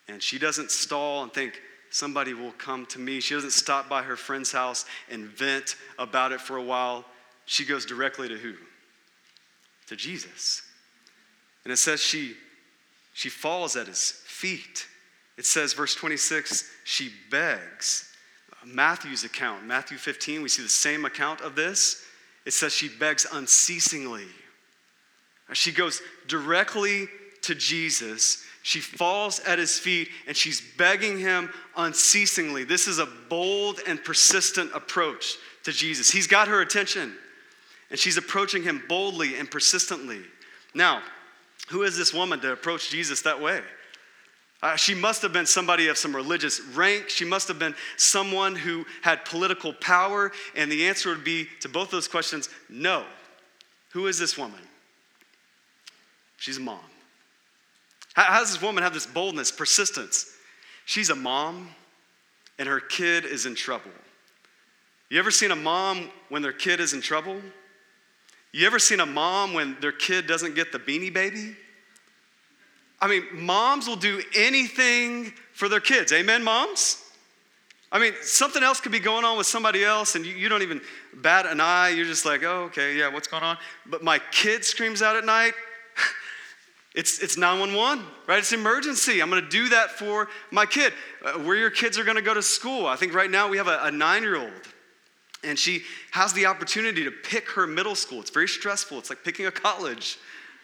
and 0.08 0.22
she 0.22 0.39
doesn't 0.39 0.72
stall 0.72 1.24
and 1.24 1.34
think, 1.34 1.60
somebody 1.89 2.34
will 2.34 2.51
come 2.53 2.86
to 2.88 3.00
me. 3.00 3.19
She 3.19 3.34
doesn't 3.34 3.51
stop 3.51 3.89
by 3.89 4.03
her 4.03 4.15
friend's 4.15 4.51
house 4.51 4.86
and 5.10 5.25
vent 5.25 5.75
about 5.98 6.31
it 6.31 6.41
for 6.41 6.58
a 6.58 6.63
while. 6.63 7.05
She 7.46 7.65
goes 7.65 7.86
directly 7.86 8.27
to 8.27 8.38
who? 8.38 8.53
To 9.88 9.96
Jesus. 9.96 10.62
And 11.63 11.74
it 11.74 11.77
says 11.77 12.00
she 12.00 12.36
she 13.13 13.27
falls 13.27 13.75
at 13.75 13.88
his 13.88 14.12
feet. 14.12 14.88
It 15.38 15.46
says 15.46 15.74
verse 15.74 15.93
26, 15.93 16.69
she 16.86 17.12
begs. 17.29 18.10
Matthew's 18.65 19.25
account, 19.25 19.65
Matthew 19.65 19.98
15, 19.98 20.41
we 20.41 20.48
see 20.50 20.63
the 20.63 20.69
same 20.69 21.03
account 21.03 21.41
of 21.41 21.55
this. 21.55 22.03
It 22.46 22.51
says 22.51 22.74
she 22.74 22.88
begs 22.88 23.25
unceasingly. 23.31 24.27
She 25.51 25.72
goes 25.72 26.01
directly 26.27 27.08
to 27.41 27.55
Jesus 27.55 28.46
she 28.70 28.82
falls 28.82 29.40
at 29.40 29.58
his 29.58 29.80
feet 29.80 30.10
and 30.28 30.38
she's 30.38 30.62
begging 30.62 31.18
him 31.18 31.50
unceasingly. 31.76 32.64
This 32.64 32.88
is 32.88 33.00
a 33.00 33.08
bold 33.28 33.80
and 33.88 34.04
persistent 34.04 34.70
approach 34.76 35.38
to 35.64 35.72
Jesus. 35.72 36.12
He's 36.12 36.28
got 36.28 36.48
her 36.48 36.62
attention 36.62 37.16
and 37.90 38.00
she's 38.00 38.16
approaching 38.16 38.62
him 38.62 38.84
boldly 38.88 39.38
and 39.38 39.50
persistently. 39.50 40.22
Now, 40.76 41.02
who 41.70 41.82
is 41.82 41.98
this 41.98 42.14
woman 42.14 42.42
to 42.42 42.52
approach 42.52 42.92
Jesus 42.92 43.24
that 43.24 43.42
way? 43.42 43.62
Uh, 44.62 44.76
she 44.76 44.94
must 44.94 45.24
have 45.24 45.34
been 45.34 45.48
somebody 45.48 45.88
of 45.88 45.98
some 45.98 46.16
religious 46.16 46.62
rank. 46.76 47.10
She 47.10 47.26
must 47.26 47.48
have 47.48 47.58
been 47.58 47.74
someone 47.98 48.56
who 48.56 48.86
had 49.02 49.26
political 49.26 49.74
power. 49.74 50.32
And 50.56 50.72
the 50.72 50.86
answer 50.86 51.10
would 51.10 51.24
be 51.24 51.48
to 51.62 51.70
both 51.70 51.90
those 51.90 52.08
questions 52.08 52.50
no. 52.70 53.04
Who 53.94 54.06
is 54.06 54.20
this 54.20 54.38
woman? 54.38 54.62
She's 56.38 56.58
a 56.58 56.62
mom. 56.62 56.88
How 58.26 58.40
does 58.40 58.52
this 58.52 58.62
woman 58.62 58.84
have 58.84 58.94
this 58.94 59.06
boldness, 59.06 59.52
persistence? 59.52 60.30
She's 60.86 61.10
a 61.10 61.16
mom, 61.16 61.70
and 62.58 62.68
her 62.68 62.80
kid 62.80 63.24
is 63.24 63.46
in 63.46 63.56
trouble. 63.56 63.92
You 65.10 65.20
ever 65.20 65.32
seen 65.32 65.52
a 65.52 65.56
mom 65.56 66.10
when 66.28 66.42
their 66.42 66.52
kid 66.52 66.80
is 66.80 66.94
in 66.94 67.02
trouble? 67.02 67.40
You 68.52 68.68
ever 68.68 68.80
seen 68.80 69.00
a 69.00 69.06
mom 69.06 69.54
when 69.54 69.78
their 69.80 69.92
kid 69.92 70.28
doesn't 70.28 70.56
get 70.56 70.72
the 70.72 70.80
beanie 70.80 71.14
baby? 71.14 71.56
I 73.00 73.08
mean, 73.08 73.24
moms 73.34 73.88
will 73.88 73.96
do 73.96 74.22
anything 74.36 75.32
for 75.54 75.70
their 75.70 75.80
kids. 75.80 76.12
Amen, 76.12 76.44
moms? 76.44 77.02
I 77.92 78.00
mean, 78.00 78.14
something 78.22 78.62
else 78.62 78.82
could 78.82 78.92
be 78.92 79.00
going 79.00 79.24
on 79.24 79.38
with 79.38 79.48
somebody 79.48 79.84
else, 79.84 80.16
and 80.16 80.26
you, 80.26 80.34
you, 80.36 80.50
don't 80.50 80.62
even 80.62 80.82
bat 81.14 81.46
an 81.46 81.62
eye. 81.62 81.90
You're 81.90 82.06
just 82.06 82.26
like, 82.26 82.44
oh, 82.44 82.64
okay, 82.66 82.98
yeah, 82.98 83.08
what's 83.08 83.28
going 83.28 83.44
on? 83.44 83.58
But 83.86 84.04
my 84.04 84.20
kid 84.32 84.66
screams 84.66 85.02
out 85.02 85.16
at 85.16 85.26
night, 85.26 85.54
it's, 86.96 87.19
it's 87.19 87.38
911, 87.38 88.03
right? 88.27 88.39
It's 88.39 88.51
emergency. 88.51 89.22
I'm 89.22 89.29
going 89.29 89.43
to 89.43 89.50
do 89.50 89.69
that 89.69 89.91
for 89.91 90.27
my 90.51 90.65
kid. 90.65 90.91
Uh, 91.24 91.34
where 91.34 91.55
your 91.55 91.69
kids 91.69 92.00
are 92.00 92.03
going 92.03 92.17
to 92.17 92.24
go 92.24 92.34
to 92.34 92.41
school. 92.41 92.88
I 92.88 92.96
think 92.96 93.13
right 93.13 93.29
now 93.29 93.48
we 93.48 93.58
have 93.58 93.67
a, 93.67 93.79
a 93.84 93.91
nine 93.91 94.24
year 94.24 94.38
old, 94.38 94.51
and 95.43 95.58
she 95.58 95.84
has 96.12 96.34
the 96.34 96.48
opportunity 96.48 97.03
to 97.03 97.12
pick 97.12 97.50
her 97.51 97.67
middle 97.67 97.96
school. 97.96 98.19
It's 98.22 98.31
very 98.31 98.48
stressful. 98.48 98.98
It's 98.98 99.10
like 99.10 99.24
picking 99.24 99.46
a 99.46 99.51
college, 99.51 100.17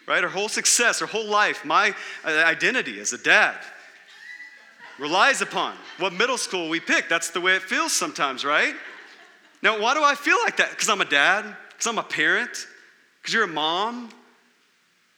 right? 0.08 0.22
Her 0.22 0.28
whole 0.28 0.48
success, 0.48 0.98
her 0.98 1.06
whole 1.06 1.26
life, 1.26 1.64
my 1.64 1.94
uh, 2.24 2.30
identity 2.44 2.98
as 2.98 3.12
a 3.12 3.18
dad 3.18 3.56
relies 4.98 5.42
upon 5.42 5.74
what 5.98 6.12
middle 6.12 6.38
school 6.38 6.68
we 6.68 6.80
pick. 6.80 7.08
That's 7.08 7.30
the 7.30 7.40
way 7.40 7.54
it 7.54 7.62
feels 7.62 7.92
sometimes, 7.92 8.44
right? 8.44 8.74
Now, 9.62 9.80
why 9.80 9.94
do 9.94 10.02
I 10.02 10.14
feel 10.14 10.36
like 10.44 10.56
that? 10.56 10.70
Because 10.70 10.88
I'm 10.88 11.00
a 11.00 11.06
dad, 11.06 11.44
because 11.70 11.86
I'm 11.86 11.98
a 11.98 12.02
parent, 12.02 12.66
because 13.20 13.34
you're 13.34 13.44
a 13.44 13.48
mom, 13.48 14.10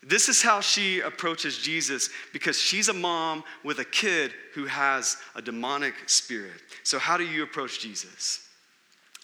this 0.08 0.30
is 0.30 0.40
how 0.40 0.60
she 0.60 1.00
approaches 1.00 1.58
Jesus 1.58 2.08
because 2.32 2.58
she's 2.58 2.88
a 2.88 2.94
mom 2.94 3.44
with 3.62 3.78
a 3.78 3.84
kid 3.84 4.32
who 4.54 4.64
has 4.64 5.18
a 5.34 5.42
demonic 5.42 5.94
spirit. 6.06 6.62
So, 6.82 6.98
how 6.98 7.18
do 7.18 7.24
you 7.24 7.42
approach 7.42 7.78
Jesus? 7.80 8.48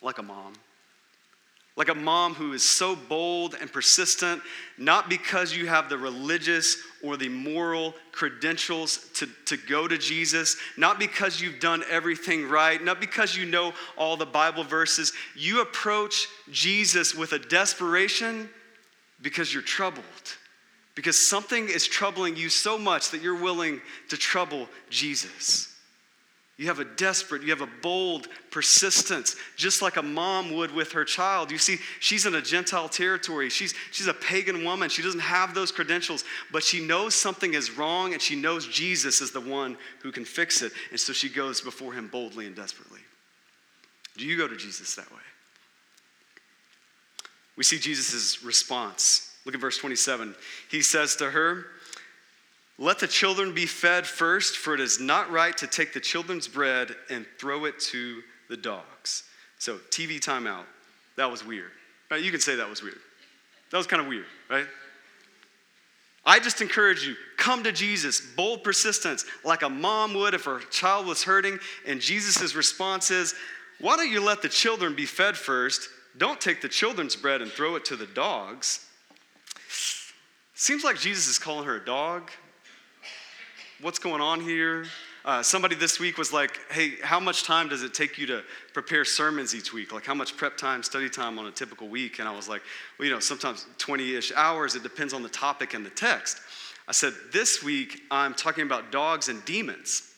Like 0.02 0.18
a 0.18 0.22
mom. 0.22 0.52
Like 1.76 1.88
a 1.88 1.94
mom 1.94 2.34
who 2.34 2.52
is 2.52 2.62
so 2.62 2.94
bold 2.94 3.56
and 3.58 3.72
persistent, 3.72 4.42
not 4.76 5.08
because 5.08 5.56
you 5.56 5.66
have 5.66 5.88
the 5.88 5.96
religious 5.96 6.76
or 7.02 7.16
the 7.16 7.30
moral 7.30 7.94
credentials 8.12 9.08
to, 9.14 9.26
to 9.46 9.56
go 9.56 9.88
to 9.88 9.96
Jesus, 9.96 10.56
not 10.76 10.98
because 10.98 11.40
you've 11.40 11.60
done 11.60 11.82
everything 11.88 12.46
right, 12.46 12.84
not 12.84 13.00
because 13.00 13.34
you 13.34 13.46
know 13.46 13.72
all 13.96 14.18
the 14.18 14.26
Bible 14.26 14.64
verses. 14.64 15.14
You 15.34 15.62
approach 15.62 16.28
Jesus 16.52 17.14
with 17.14 17.32
a 17.32 17.38
desperation 17.38 18.50
because 19.22 19.52
you're 19.52 19.62
troubled 19.62 20.04
because 20.94 21.18
something 21.18 21.68
is 21.68 21.86
troubling 21.86 22.36
you 22.36 22.48
so 22.48 22.78
much 22.78 23.10
that 23.10 23.22
you're 23.22 23.40
willing 23.40 23.80
to 24.10 24.16
trouble 24.16 24.68
Jesus. 24.90 25.70
You 26.56 26.66
have 26.66 26.78
a 26.78 26.84
desperate, 26.84 27.42
you 27.42 27.50
have 27.50 27.62
a 27.62 27.72
bold 27.82 28.28
persistence, 28.52 29.34
just 29.56 29.82
like 29.82 29.96
a 29.96 30.02
mom 30.02 30.54
would 30.54 30.70
with 30.70 30.92
her 30.92 31.04
child. 31.04 31.50
You 31.50 31.58
see, 31.58 31.78
she's 31.98 32.26
in 32.26 32.36
a 32.36 32.40
Gentile 32.40 32.88
territory. 32.88 33.50
She's, 33.50 33.74
she's 33.90 34.06
a 34.06 34.14
pagan 34.14 34.64
woman. 34.64 34.88
She 34.88 35.02
doesn't 35.02 35.18
have 35.20 35.52
those 35.52 35.72
credentials, 35.72 36.22
but 36.52 36.62
she 36.62 36.78
knows 36.78 37.16
something 37.16 37.54
is 37.54 37.72
wrong 37.72 38.12
and 38.12 38.22
she 38.22 38.36
knows 38.36 38.68
Jesus 38.68 39.20
is 39.20 39.32
the 39.32 39.40
one 39.40 39.76
who 40.00 40.12
can 40.12 40.24
fix 40.24 40.62
it. 40.62 40.70
And 40.92 41.00
so 41.00 41.12
she 41.12 41.28
goes 41.28 41.60
before 41.60 41.92
him 41.92 42.06
boldly 42.06 42.46
and 42.46 42.54
desperately. 42.54 43.00
Do 44.16 44.24
you 44.24 44.38
go 44.38 44.46
to 44.46 44.56
Jesus 44.56 44.94
that 44.94 45.10
way? 45.10 45.18
We 47.56 47.64
see 47.64 47.80
Jesus' 47.80 48.44
response 48.44 49.33
Look 49.44 49.54
at 49.54 49.60
verse 49.60 49.78
27. 49.78 50.34
He 50.70 50.82
says 50.82 51.16
to 51.16 51.30
her, 51.30 51.66
Let 52.78 52.98
the 52.98 53.06
children 53.06 53.54
be 53.54 53.66
fed 53.66 54.06
first, 54.06 54.56
for 54.56 54.74
it 54.74 54.80
is 54.80 55.00
not 55.00 55.30
right 55.30 55.56
to 55.58 55.66
take 55.66 55.92
the 55.92 56.00
children's 56.00 56.48
bread 56.48 56.94
and 57.10 57.26
throw 57.38 57.66
it 57.66 57.78
to 57.80 58.22
the 58.48 58.56
dogs. 58.56 59.24
So, 59.58 59.76
TV 59.90 60.18
timeout. 60.18 60.64
That 61.16 61.30
was 61.30 61.44
weird. 61.44 61.70
Right? 62.10 62.22
You 62.22 62.30
can 62.30 62.40
say 62.40 62.56
that 62.56 62.68
was 62.68 62.82
weird. 62.82 62.98
That 63.70 63.78
was 63.78 63.86
kind 63.86 64.00
of 64.00 64.08
weird, 64.08 64.26
right? 64.48 64.66
I 66.26 66.38
just 66.38 66.62
encourage 66.62 67.04
you 67.04 67.16
come 67.36 67.62
to 67.64 67.72
Jesus, 67.72 68.20
bold 68.20 68.64
persistence, 68.64 69.24
like 69.44 69.62
a 69.62 69.68
mom 69.68 70.14
would 70.14 70.32
if 70.32 70.44
her 70.44 70.60
child 70.70 71.06
was 71.06 71.22
hurting. 71.22 71.58
And 71.86 72.00
Jesus' 72.00 72.54
response 72.54 73.10
is, 73.10 73.34
Why 73.80 73.96
don't 73.96 74.10
you 74.10 74.22
let 74.22 74.42
the 74.42 74.48
children 74.48 74.94
be 74.94 75.06
fed 75.06 75.36
first? 75.36 75.88
Don't 76.16 76.40
take 76.40 76.62
the 76.62 76.68
children's 76.68 77.16
bread 77.16 77.42
and 77.42 77.50
throw 77.50 77.76
it 77.76 77.84
to 77.86 77.96
the 77.96 78.06
dogs. 78.06 78.86
Seems 80.56 80.84
like 80.84 80.96
Jesus 81.00 81.26
is 81.26 81.36
calling 81.36 81.66
her 81.66 81.76
a 81.76 81.84
dog. 81.84 82.30
What's 83.80 83.98
going 83.98 84.20
on 84.20 84.40
here? 84.40 84.84
Uh, 85.24 85.42
somebody 85.42 85.74
this 85.74 85.98
week 85.98 86.16
was 86.16 86.32
like, 86.32 86.60
hey, 86.70 86.92
how 87.02 87.18
much 87.18 87.42
time 87.42 87.68
does 87.68 87.82
it 87.82 87.92
take 87.92 88.18
you 88.18 88.26
to 88.26 88.44
prepare 88.72 89.04
sermons 89.04 89.52
each 89.52 89.72
week? 89.72 89.92
Like, 89.92 90.06
how 90.06 90.14
much 90.14 90.36
prep 90.36 90.56
time, 90.56 90.84
study 90.84 91.10
time 91.10 91.40
on 91.40 91.46
a 91.46 91.50
typical 91.50 91.88
week? 91.88 92.20
And 92.20 92.28
I 92.28 92.36
was 92.36 92.48
like, 92.48 92.62
well, 92.98 93.08
you 93.08 93.12
know, 93.12 93.18
sometimes 93.18 93.66
20 93.78 94.14
ish 94.14 94.32
hours. 94.36 94.76
It 94.76 94.84
depends 94.84 95.12
on 95.12 95.24
the 95.24 95.28
topic 95.28 95.74
and 95.74 95.84
the 95.84 95.90
text. 95.90 96.38
I 96.86 96.92
said, 96.92 97.14
this 97.32 97.64
week 97.64 98.02
I'm 98.12 98.32
talking 98.32 98.64
about 98.64 98.92
dogs 98.92 99.28
and 99.28 99.44
demons. 99.44 100.14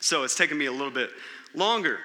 So 0.00 0.22
it's 0.22 0.36
taken 0.36 0.56
me 0.56 0.66
a 0.66 0.72
little 0.72 0.90
bit 0.90 1.10
longer 1.54 1.98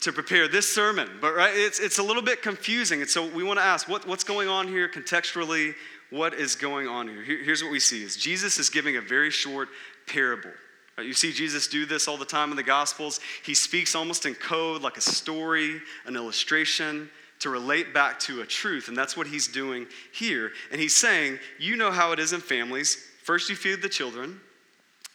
to 0.00 0.12
prepare 0.12 0.48
this 0.48 0.72
sermon, 0.72 1.08
but 1.20 1.32
right, 1.32 1.52
it's, 1.54 1.78
it's 1.78 1.98
a 1.98 2.02
little 2.02 2.22
bit 2.22 2.42
confusing. 2.42 3.02
And 3.02 3.08
so 3.08 3.24
we 3.28 3.44
want 3.44 3.60
to 3.60 3.64
ask 3.64 3.88
what, 3.88 4.04
what's 4.04 4.24
going 4.24 4.48
on 4.48 4.66
here 4.66 4.88
contextually 4.88 5.74
what 6.12 6.34
is 6.34 6.54
going 6.54 6.86
on 6.86 7.08
here. 7.08 7.22
Here's 7.22 7.62
what 7.62 7.72
we 7.72 7.80
see 7.80 8.04
is 8.04 8.16
Jesus 8.16 8.58
is 8.58 8.68
giving 8.68 8.96
a 8.96 9.00
very 9.00 9.30
short 9.30 9.68
parable. 10.06 10.50
Uh, 10.98 11.02
you 11.02 11.14
see 11.14 11.32
Jesus 11.32 11.66
do 11.66 11.86
this 11.86 12.06
all 12.06 12.18
the 12.18 12.26
time 12.26 12.50
in 12.50 12.56
the 12.56 12.62
Gospels. 12.62 13.18
He 13.44 13.54
speaks 13.54 13.94
almost 13.94 14.26
in 14.26 14.34
code, 14.34 14.82
like 14.82 14.98
a 14.98 15.00
story, 15.00 15.80
an 16.04 16.14
illustration, 16.14 17.08
to 17.40 17.48
relate 17.48 17.94
back 17.94 18.20
to 18.20 18.42
a 18.42 18.46
truth. 18.46 18.88
And 18.88 18.96
that's 18.96 19.16
what 19.16 19.26
he's 19.26 19.48
doing 19.48 19.86
here. 20.12 20.52
And 20.70 20.78
he's 20.78 20.94
saying, 20.94 21.38
You 21.58 21.76
know 21.76 21.90
how 21.90 22.12
it 22.12 22.18
is 22.18 22.34
in 22.34 22.40
families. 22.40 23.08
First, 23.22 23.48
you 23.48 23.56
feed 23.56 23.80
the 23.80 23.88
children, 23.88 24.38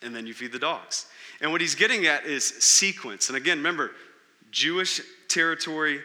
and 0.02 0.16
then 0.16 0.26
you 0.26 0.34
feed 0.34 0.52
the 0.52 0.60
dogs. 0.60 1.06
And 1.42 1.52
what 1.52 1.62
he's 1.62 1.76
getting 1.76 2.08
at 2.08 2.26
is 2.26 2.44
sequence. 2.44 3.30
And 3.30 3.38
again, 3.38 3.58
remember, 3.58 3.92
Jewish 4.50 5.00
territory, 5.28 6.02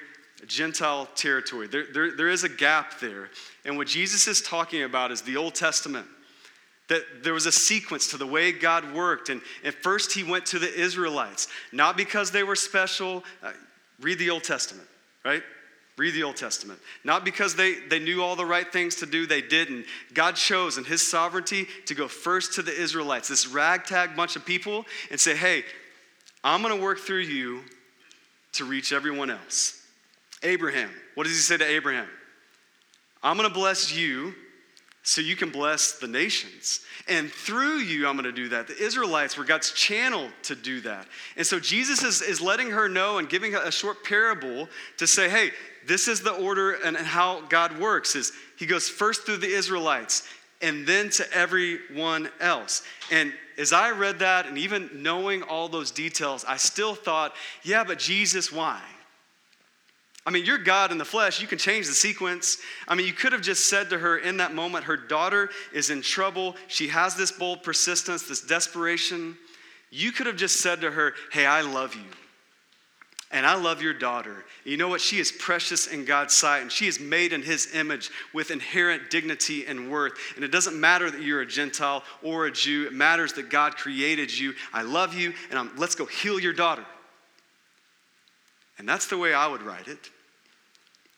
Gentile 0.46 1.08
territory. 1.14 1.66
There, 1.66 1.84
there, 1.92 2.16
there 2.16 2.28
is 2.28 2.44
a 2.44 2.48
gap 2.48 2.98
there. 3.00 3.30
And 3.64 3.76
what 3.76 3.86
Jesus 3.86 4.26
is 4.26 4.40
talking 4.40 4.82
about 4.82 5.10
is 5.10 5.22
the 5.22 5.36
Old 5.36 5.54
Testament. 5.54 6.06
That 6.88 7.02
there 7.22 7.32
was 7.32 7.46
a 7.46 7.52
sequence 7.52 8.08
to 8.08 8.16
the 8.16 8.26
way 8.26 8.52
God 8.52 8.92
worked. 8.92 9.28
And 9.28 9.40
at 9.64 9.74
first, 9.74 10.12
he 10.12 10.24
went 10.24 10.46
to 10.46 10.58
the 10.58 10.72
Israelites, 10.72 11.48
not 11.72 11.96
because 11.96 12.30
they 12.30 12.42
were 12.42 12.56
special. 12.56 13.24
Uh, 13.42 13.52
read 14.00 14.18
the 14.18 14.30
Old 14.30 14.44
Testament, 14.44 14.88
right? 15.24 15.42
Read 15.96 16.14
the 16.14 16.24
Old 16.24 16.36
Testament. 16.36 16.80
Not 17.04 17.24
because 17.24 17.54
they, 17.54 17.74
they 17.74 17.98
knew 17.98 18.22
all 18.22 18.34
the 18.34 18.46
right 18.46 18.70
things 18.70 18.96
to 18.96 19.06
do, 19.06 19.26
they 19.26 19.42
didn't. 19.42 19.86
God 20.12 20.36
chose 20.36 20.76
in 20.76 20.84
His 20.84 21.06
sovereignty 21.08 21.66
to 21.86 21.94
go 21.94 22.08
first 22.08 22.54
to 22.54 22.62
the 22.62 22.74
Israelites, 22.74 23.28
this 23.28 23.46
ragtag 23.46 24.16
bunch 24.16 24.34
of 24.34 24.44
people, 24.44 24.84
and 25.10 25.20
say, 25.20 25.36
hey, 25.36 25.64
I'm 26.42 26.62
going 26.62 26.76
to 26.76 26.82
work 26.82 26.98
through 26.98 27.20
you 27.20 27.60
to 28.54 28.64
reach 28.64 28.92
everyone 28.92 29.30
else. 29.30 29.81
Abraham, 30.42 30.90
what 31.14 31.24
does 31.24 31.34
He 31.34 31.40
say 31.40 31.56
to 31.56 31.66
Abraham? 31.66 32.08
I'm 33.22 33.36
going 33.36 33.48
to 33.48 33.54
bless 33.54 33.94
you 33.94 34.34
so 35.04 35.20
you 35.20 35.36
can 35.36 35.50
bless 35.50 35.98
the 35.98 36.06
nations. 36.06 36.80
And 37.08 37.30
through 37.30 37.78
you, 37.78 38.06
I'm 38.06 38.14
going 38.14 38.24
to 38.24 38.32
do 38.32 38.48
that. 38.50 38.68
The 38.68 38.78
Israelites 38.78 39.36
were 39.36 39.44
God's 39.44 39.72
channel 39.72 40.28
to 40.44 40.54
do 40.54 40.80
that. 40.82 41.06
And 41.36 41.46
so 41.46 41.58
Jesus 41.58 42.04
is, 42.04 42.22
is 42.22 42.40
letting 42.40 42.70
her 42.70 42.88
know 42.88 43.18
and 43.18 43.28
giving 43.28 43.54
a 43.54 43.70
short 43.72 44.04
parable 44.04 44.68
to 44.98 45.06
say, 45.06 45.28
hey, 45.28 45.50
this 45.86 46.06
is 46.06 46.20
the 46.20 46.32
order 46.32 46.72
and 46.72 46.96
how 46.96 47.40
God 47.48 47.78
works 47.78 48.14
is 48.14 48.32
he 48.56 48.66
goes 48.66 48.88
first 48.88 49.26
through 49.26 49.38
the 49.38 49.52
Israelites 49.52 50.28
and 50.60 50.86
then 50.86 51.10
to 51.10 51.32
everyone 51.32 52.30
else. 52.38 52.84
And 53.10 53.32
as 53.58 53.72
I 53.72 53.90
read 53.90 54.20
that 54.20 54.46
and 54.46 54.56
even 54.56 54.88
knowing 54.94 55.42
all 55.42 55.68
those 55.68 55.90
details, 55.90 56.44
I 56.46 56.56
still 56.56 56.94
thought, 56.94 57.34
yeah, 57.64 57.82
but 57.82 57.98
Jesus, 57.98 58.52
why? 58.52 58.80
I 60.24 60.30
mean, 60.30 60.44
you're 60.44 60.58
God 60.58 60.92
in 60.92 60.98
the 60.98 61.04
flesh. 61.04 61.40
You 61.40 61.48
can 61.48 61.58
change 61.58 61.88
the 61.88 61.94
sequence. 61.94 62.58
I 62.86 62.94
mean, 62.94 63.06
you 63.06 63.12
could 63.12 63.32
have 63.32 63.42
just 63.42 63.68
said 63.68 63.90
to 63.90 63.98
her 63.98 64.18
in 64.18 64.36
that 64.36 64.54
moment, 64.54 64.84
her 64.84 64.96
daughter 64.96 65.50
is 65.72 65.90
in 65.90 66.00
trouble. 66.00 66.54
She 66.68 66.88
has 66.88 67.16
this 67.16 67.32
bold 67.32 67.64
persistence, 67.64 68.28
this 68.28 68.40
desperation. 68.40 69.36
You 69.90 70.12
could 70.12 70.26
have 70.28 70.36
just 70.36 70.60
said 70.60 70.80
to 70.82 70.90
her, 70.92 71.14
Hey, 71.32 71.44
I 71.44 71.62
love 71.62 71.94
you. 71.96 72.04
And 73.32 73.46
I 73.46 73.54
love 73.54 73.80
your 73.80 73.94
daughter. 73.94 74.44
You 74.64 74.76
know 74.76 74.88
what? 74.88 75.00
She 75.00 75.18
is 75.18 75.32
precious 75.32 75.86
in 75.86 76.04
God's 76.04 76.34
sight, 76.34 76.60
and 76.60 76.70
she 76.70 76.86
is 76.86 77.00
made 77.00 77.32
in 77.32 77.42
His 77.42 77.74
image 77.74 78.10
with 78.34 78.50
inherent 78.50 79.10
dignity 79.10 79.66
and 79.66 79.90
worth. 79.90 80.12
And 80.36 80.44
it 80.44 80.52
doesn't 80.52 80.78
matter 80.78 81.10
that 81.10 81.22
you're 81.22 81.40
a 81.40 81.46
Gentile 81.46 82.04
or 82.22 82.46
a 82.46 82.52
Jew, 82.52 82.86
it 82.86 82.92
matters 82.92 83.32
that 83.32 83.48
God 83.48 83.76
created 83.76 84.36
you. 84.36 84.52
I 84.72 84.82
love 84.82 85.14
you, 85.14 85.32
and 85.48 85.58
I'm, 85.58 85.74
let's 85.76 85.94
go 85.94 86.04
heal 86.04 86.38
your 86.38 86.52
daughter. 86.52 86.84
And 88.82 88.88
that's 88.88 89.06
the 89.06 89.16
way 89.16 89.32
I 89.32 89.46
would 89.46 89.62
write 89.62 89.86
it. 89.86 90.10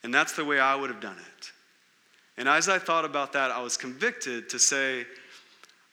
And 0.03 0.13
that's 0.13 0.33
the 0.33 0.45
way 0.45 0.61
I 0.61 0.75
would 0.75 0.91
have 0.91 1.01
done 1.01 1.17
it. 1.17 1.53
And 2.37 2.47
as 2.47 2.69
I 2.69 2.79
thought 2.79 3.07
about 3.07 3.33
that, 3.33 3.51
I 3.51 3.63
was 3.63 3.79
convicted 3.79 4.51
to 4.51 4.59
say, 4.59 5.07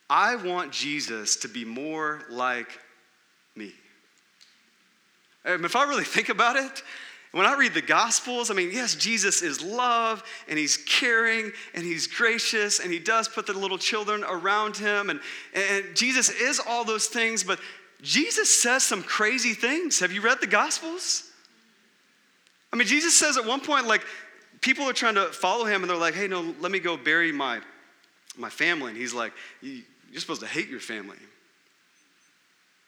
I 0.09 0.35
want 0.35 0.73
Jesus 0.73 1.37
to 1.37 1.47
be 1.47 1.63
more 1.63 2.23
like 2.29 2.77
me. 3.55 3.71
And 5.45 5.63
if 5.63 5.77
I 5.77 5.85
really 5.85 6.03
think 6.03 6.27
about 6.27 6.57
it, 6.57 6.83
when 7.31 7.45
I 7.45 7.55
read 7.55 7.73
the 7.73 7.81
Gospels, 7.81 8.51
I 8.51 8.53
mean, 8.53 8.71
yes, 8.73 8.95
Jesus 8.95 9.41
is 9.41 9.63
love 9.63 10.23
and 10.49 10.59
he's 10.59 10.75
caring 10.75 11.53
and 11.73 11.85
he's 11.85 12.05
gracious 12.05 12.81
and 12.81 12.91
he 12.91 12.99
does 12.99 13.29
put 13.29 13.47
the 13.47 13.53
little 13.53 13.77
children 13.77 14.25
around 14.27 14.75
him. 14.75 15.09
And, 15.09 15.21
and 15.53 15.95
Jesus 15.95 16.29
is 16.31 16.59
all 16.59 16.83
those 16.83 17.07
things, 17.07 17.45
but 17.45 17.61
Jesus 18.01 18.53
says 18.61 18.83
some 18.83 19.03
crazy 19.03 19.53
things. 19.53 20.01
Have 20.01 20.11
you 20.11 20.19
read 20.19 20.41
the 20.41 20.47
Gospels? 20.47 21.30
I 22.73 22.77
mean, 22.77 22.87
Jesus 22.87 23.17
says 23.17 23.37
at 23.37 23.45
one 23.45 23.59
point, 23.59 23.87
like, 23.87 24.05
people 24.61 24.87
are 24.87 24.93
trying 24.93 25.15
to 25.15 25.25
follow 25.27 25.65
him 25.65 25.81
and 25.81 25.89
they're 25.89 25.97
like, 25.97 26.13
hey, 26.13 26.27
no, 26.27 26.55
let 26.59 26.71
me 26.71 26.79
go 26.79 26.95
bury 26.95 27.31
my, 27.31 27.59
my 28.37 28.49
family. 28.49 28.91
And 28.91 28.97
he's 28.97 29.13
like, 29.13 29.33
you're 29.61 30.21
supposed 30.21 30.41
to 30.41 30.47
hate 30.47 30.69
your 30.69 30.79
family. 30.79 31.17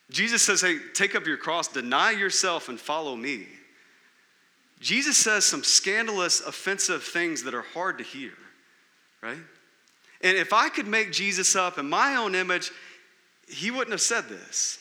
Jesus 0.10 0.43
says, 0.43 0.62
hey, 0.62 0.78
take 0.93 1.15
up 1.15 1.26
your 1.26 1.38
cross, 1.38 1.67
deny 1.67 2.12
yourself, 2.12 2.69
and 2.69 2.80
follow 2.80 3.15
me. 3.15 3.48
Jesus 4.80 5.17
says 5.17 5.46
some 5.46 5.63
scandalous, 5.63 6.41
offensive 6.41 7.04
things 7.04 7.43
that 7.43 7.54
are 7.54 7.62
hard 7.62 7.98
to 7.98 8.04
hear, 8.04 8.34
right? 9.22 9.38
And 10.22 10.38
if 10.38 10.54
I 10.54 10.69
could 10.69 10.88
make 10.88 11.12
Jesus 11.12 11.56
up 11.56 11.78
in 11.78 11.89
my 11.89 12.15
own 12.15 12.36
image, 12.36 12.72
he 13.48 13.72
wouldn't 13.72 13.91
have 13.91 14.02
said 14.02 14.30
this. 14.30 14.80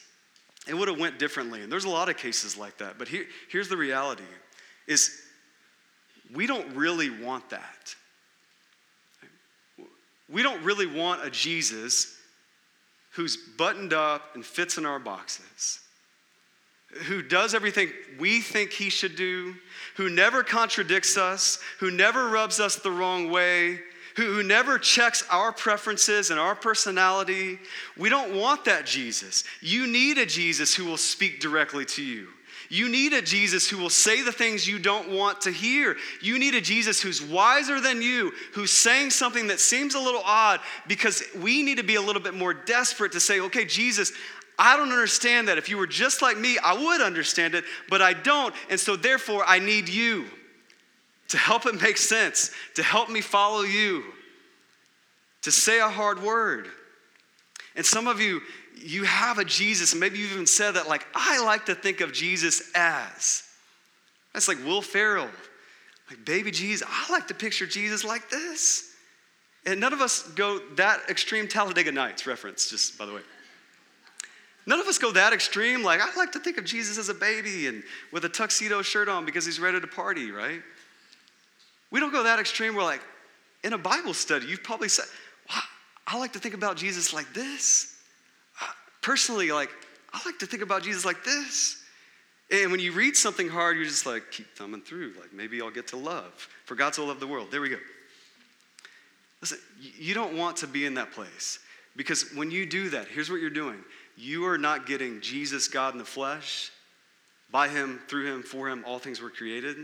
It 0.69 0.75
would 0.75 0.89
have 0.89 0.99
went 0.99 1.19
differently. 1.19 1.63
And 1.63 1.73
there's 1.73 1.85
a 1.85 1.91
lot 1.91 2.09
of 2.09 2.17
cases 2.17 2.57
like 2.57 2.79
that. 2.79 2.99
But 2.99 3.09
here, 3.09 3.27
here's 3.49 3.69
the 3.69 3.77
reality 3.77 4.23
is 4.87 5.21
we 6.35 6.47
don't 6.47 6.75
really 6.75 7.11
want 7.11 7.51
that. 7.51 7.95
We 10.31 10.43
don't 10.43 10.63
really 10.63 10.87
want 10.87 11.25
a 11.25 11.31
Jesus 11.31 12.17
who's 13.11 13.37
buttoned 13.37 13.93
up 13.93 14.35
and 14.35 14.45
fits 14.45 14.79
in 14.79 14.87
our 14.87 14.99
boxes, 14.99 15.81
who 17.05 17.23
does 17.23 17.55
everything 17.55 17.91
we 18.19 18.41
think 18.41 18.73
he 18.73 18.89
should 18.89 19.17
do, 19.17 19.55
who 19.97 20.09
never 20.09 20.43
contradicts 20.43 21.19
us, 21.19 21.59
who 21.79 21.91
never 21.91 22.29
rubs 22.29 22.61
us 22.61 22.77
the 22.77 22.91
wrong 22.91 23.31
way, 23.31 23.81
who, 24.17 24.35
who 24.35 24.43
never 24.43 24.79
checks 24.79 25.25
our 25.31 25.53
preferences 25.53 26.31
and 26.31 26.41
our 26.41 26.55
personality. 26.55 27.59
We 27.99 28.09
don't 28.09 28.35
want 28.35 28.65
that 28.65 28.87
Jesus. 28.87 29.45
You 29.61 29.87
need 29.87 30.17
a 30.19 30.27
Jesus 30.27 30.75
who 30.75 30.87
will 30.87 30.97
speak 30.97 31.41
directly 31.41 31.85
to 31.87 32.03
you. 32.03 32.29
You 32.73 32.89
need 32.89 33.13
a 33.13 33.21
Jesus 33.21 33.69
who 33.69 33.77
will 33.77 33.91
say 33.91 34.23
the 34.23 34.33
things 34.33 34.67
you 34.67 34.79
don't 34.79 35.11
want 35.11 35.43
to 35.43 35.51
hear. 35.51 35.95
You 36.23 36.39
need 36.39 36.55
a 36.55 36.61
Jesus 36.63 37.03
who's 37.03 37.21
wiser 37.21 37.83
than 37.83 38.01
you, 38.01 38.33
who's 38.55 38.73
saying 38.73 39.11
something 39.11 39.49
that 39.49 39.61
seems 39.61 39.95
a 39.95 39.99
little 39.99 40.23
odd 40.25 40.59
because 40.89 41.23
we 41.39 41.63
need 41.63 41.77
to 41.77 41.85
be 41.85 41.97
a 41.97 42.01
little 42.01 42.23
bit 42.23 42.33
more 42.33 42.55
desperate 42.55 43.13
to 43.13 43.21
say, 43.21 43.41
okay, 43.41 43.67
Jesus, 43.67 44.11
I 44.59 44.79
don't 44.79 44.89
understand 44.89 45.49
that. 45.49 45.59
If 45.59 45.69
you 45.69 45.77
were 45.77 45.87
just 45.87 46.23
like 46.23 46.39
me, 46.39 46.57
I 46.65 46.73
would 46.73 47.03
understand 47.03 47.55
it, 47.55 47.65
but 47.91 48.01
I 48.01 48.15
don't. 48.15 48.55
And 48.71 48.81
so 48.81 48.97
therefore, 48.97 49.45
I 49.47 49.59
need 49.59 49.91
you 49.91 50.25
to 51.29 51.37
help 51.37 51.67
it 51.67 51.79
make 51.79 51.99
sense, 51.99 52.53
to 52.77 52.83
help 52.83 53.11
me 53.11 53.21
follow 53.21 53.65
you, 53.65 54.03
to 55.43 55.53
say 55.53 55.79
a 55.79 55.91
hard 55.91 56.23
word. 56.23 56.69
And 57.77 57.85
some 57.85 58.07
of 58.07 58.19
you, 58.19 58.41
you 58.83 59.05
have 59.05 59.39
a 59.39 59.45
Jesus, 59.45 59.93
and 59.93 60.01
maybe 60.01 60.19
you've 60.19 60.33
even 60.33 60.47
said 60.47 60.73
that, 60.73 60.89
like, 60.89 61.07
I 61.15 61.43
like 61.45 61.67
to 61.67 61.75
think 61.75 62.01
of 62.01 62.13
Jesus 62.13 62.71
as. 62.75 63.45
That's 64.33 64.49
like 64.49 64.65
Will 64.65 64.83
Ferrell, 64.83 65.29
like 66.09 66.25
baby 66.25 66.51
Jesus. 66.51 66.87
I 66.89 67.13
like 67.13 67.29
to 67.29 67.35
picture 67.35 67.67
Jesus 67.67 68.05
like 68.05 68.31
this. 68.31 68.95
And 69.65 69.79
none 69.79 69.93
of 69.93 70.01
us 70.01 70.23
go 70.31 70.59
that 70.77 71.01
extreme 71.09 71.47
Talladega 71.47 71.93
Nights 71.93 72.27
reference, 72.27 72.69
just 72.69 72.99
by 72.99 73.07
the 73.07 73.13
way. 73.13 73.21
None 74.67 74.81
of 74.81 74.87
us 74.87 74.99
go 74.99 75.13
that 75.13 75.33
extreme. 75.33 75.83
Like, 75.83 76.01
I 76.01 76.15
like 76.17 76.33
to 76.33 76.41
think 76.41 76.59
of 76.59 76.65
Jesus 76.65 76.99
as 76.99 77.09
a 77.09 77.15
baby 77.15 77.67
and 77.67 77.83
with 78.13 78.25
a 78.25 78.29
tuxedo 78.29 78.83
shirt 78.83 79.09
on 79.09 79.25
because 79.25 79.45
he's 79.45 79.61
ready 79.61 79.81
to 79.81 79.87
party, 79.87 80.31
right? 80.31 80.63
We 81.91 82.01
don't 82.01 82.13
go 82.13 82.23
that 82.23 82.39
extreme. 82.39 82.75
We're 82.75 82.85
like, 82.85 83.03
in 83.65 83.73
a 83.73 83.79
Bible 83.79 84.15
study, 84.15 84.47
you've 84.47 84.63
probably 84.63 84.89
said, 84.89 85.05
I 86.07 86.19
like 86.19 86.33
to 86.33 86.39
think 86.39 86.55
about 86.55 86.77
Jesus 86.77 87.13
like 87.13 87.33
this. 87.33 87.92
Personally, 89.03 89.53
like, 89.53 89.71
I 90.13 90.21
like 90.25 90.39
to 90.39 90.47
think 90.47 90.63
about 90.63 90.83
Jesus 90.83 91.05
like 91.05 91.25
this. 91.25 91.83
And 92.51 92.71
when 92.71 92.81
you 92.81 92.93
read 92.93 93.17
something 93.17 93.49
hard, 93.49 93.77
you're 93.77 93.87
just 93.87 94.07
like, 94.07 94.31
keep 94.31 94.47
thumbing 94.57 94.83
through. 94.83 95.15
Like, 95.21 95.33
maybe 95.33 95.61
I'll 95.61 95.71
get 95.71 95.89
to 95.89 95.97
love. 95.97 96.33
For 96.65 96.75
God 96.75 96.95
so 96.95 97.05
loved 97.05 97.21
the 97.21 97.27
world. 97.27 97.51
There 97.51 97.61
we 97.61 97.71
go. 97.71 97.79
Listen, 99.41 99.59
you 99.81 100.15
don't 100.15 100.37
want 100.37 100.59
to 100.59 100.67
be 100.67 100.87
in 100.87 100.95
that 100.95 101.13
place. 101.13 101.59
Because 101.97 102.33
when 102.35 102.51
you 102.51 102.65
do 102.65 102.91
that, 102.91 103.09
here's 103.09 103.31
what 103.31 103.41
you're 103.41 103.51
doing 103.51 103.83
you 104.17 104.45
are 104.47 104.59
not 104.59 104.87
getting 104.87 105.21
Jesus, 105.21 105.69
God 105.69 105.95
in 105.95 105.99
the 105.99 106.05
flesh. 106.05 106.71
By 107.51 107.69
him, 107.69 108.01
through 108.09 108.33
him, 108.33 108.43
for 108.43 108.69
him, 108.69 108.83
all 108.87 108.99
things 108.99 109.21
were 109.21 109.31
created. 109.31 109.77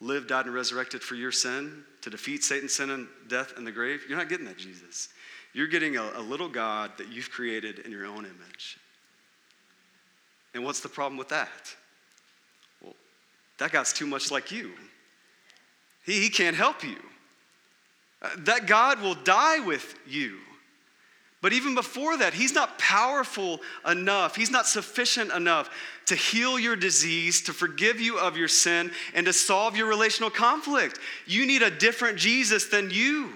Lived, 0.00 0.28
died, 0.28 0.46
and 0.46 0.54
resurrected 0.54 1.00
for 1.00 1.14
your 1.14 1.30
sin 1.32 1.84
to 2.02 2.10
defeat 2.10 2.42
Satan, 2.42 2.68
sin, 2.68 2.90
and 2.90 3.06
death 3.28 3.54
and 3.56 3.66
the 3.66 3.72
grave. 3.72 4.04
You're 4.08 4.18
not 4.18 4.28
getting 4.28 4.46
that, 4.46 4.58
Jesus. 4.58 5.08
You're 5.56 5.66
getting 5.66 5.96
a, 5.96 6.02
a 6.16 6.20
little 6.20 6.50
God 6.50 6.90
that 6.98 7.08
you've 7.08 7.30
created 7.30 7.78
in 7.78 7.90
your 7.90 8.04
own 8.04 8.26
image. 8.26 8.76
And 10.52 10.62
what's 10.62 10.80
the 10.80 10.88
problem 10.90 11.16
with 11.16 11.30
that? 11.30 11.74
Well, 12.82 12.92
that 13.56 13.72
God's 13.72 13.94
too 13.94 14.06
much 14.06 14.30
like 14.30 14.52
you. 14.52 14.72
He, 16.04 16.20
he 16.20 16.28
can't 16.28 16.54
help 16.54 16.84
you. 16.84 16.98
Uh, 18.20 18.28
that 18.40 18.66
God 18.66 19.00
will 19.00 19.14
die 19.14 19.60
with 19.60 19.94
you. 20.06 20.36
But 21.40 21.54
even 21.54 21.74
before 21.74 22.18
that, 22.18 22.34
He's 22.34 22.52
not 22.52 22.78
powerful 22.78 23.60
enough, 23.88 24.36
He's 24.36 24.50
not 24.50 24.66
sufficient 24.66 25.32
enough 25.32 25.70
to 26.04 26.16
heal 26.16 26.58
your 26.58 26.76
disease, 26.76 27.40
to 27.44 27.54
forgive 27.54 27.98
you 27.98 28.18
of 28.18 28.36
your 28.36 28.48
sin, 28.48 28.90
and 29.14 29.24
to 29.24 29.32
solve 29.32 29.74
your 29.74 29.86
relational 29.86 30.28
conflict. 30.28 30.98
You 31.26 31.46
need 31.46 31.62
a 31.62 31.70
different 31.70 32.18
Jesus 32.18 32.66
than 32.66 32.90
you. 32.90 33.32